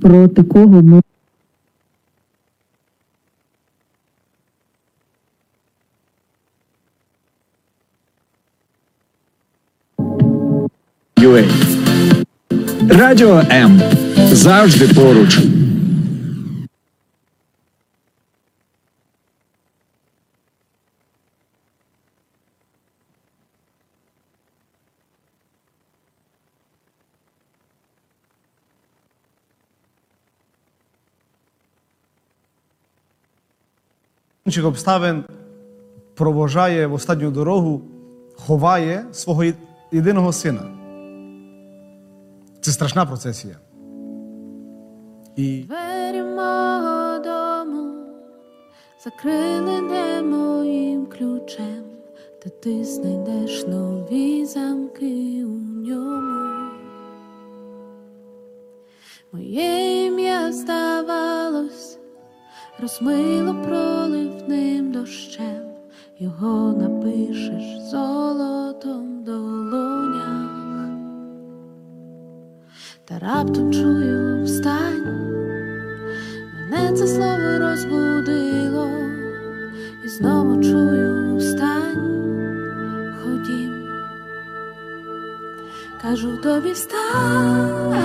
[0.00, 1.01] Проти кого ми
[13.02, 13.82] Радіо М.
[14.16, 15.38] Завжди поруч.
[34.64, 35.24] обставин
[36.14, 37.82] провожає в останню дорогу,
[38.36, 39.44] ховає свого
[39.92, 40.81] єдиного сина.
[42.62, 43.56] Це страшна процесія.
[45.36, 48.06] І Двері мого дому
[49.04, 51.84] закрили не моїм ключем,
[52.42, 56.70] та ти знайдеш нові замки у ньому.
[59.32, 61.98] Моє ім'я здавалось,
[62.80, 65.64] розмило проливним дощем,
[66.18, 69.11] його напишеш золотом
[73.12, 75.06] Та раптом чую встань,
[76.70, 78.88] мене це слово розбудило,
[80.04, 81.96] і знову чую встань,
[83.22, 83.88] ходім,
[86.02, 87.96] кажу тобі встань,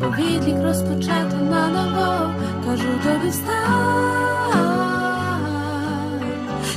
[0.00, 2.34] бо відлік розпочати наново,
[2.66, 3.56] кажу тобі встань,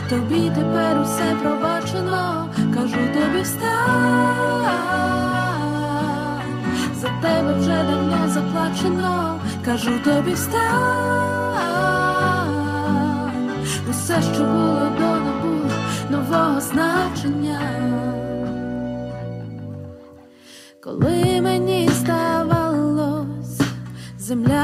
[0.10, 4.40] тобі тепер усе пробачено, кажу тобі встань,
[7.02, 10.60] за тебе вже давно заплачено, кажу тобі встань,
[13.90, 15.72] усе, що було до набуло
[16.10, 17.62] нового значення.
[20.84, 23.62] Коли мені здавалось,
[24.18, 24.60] земля.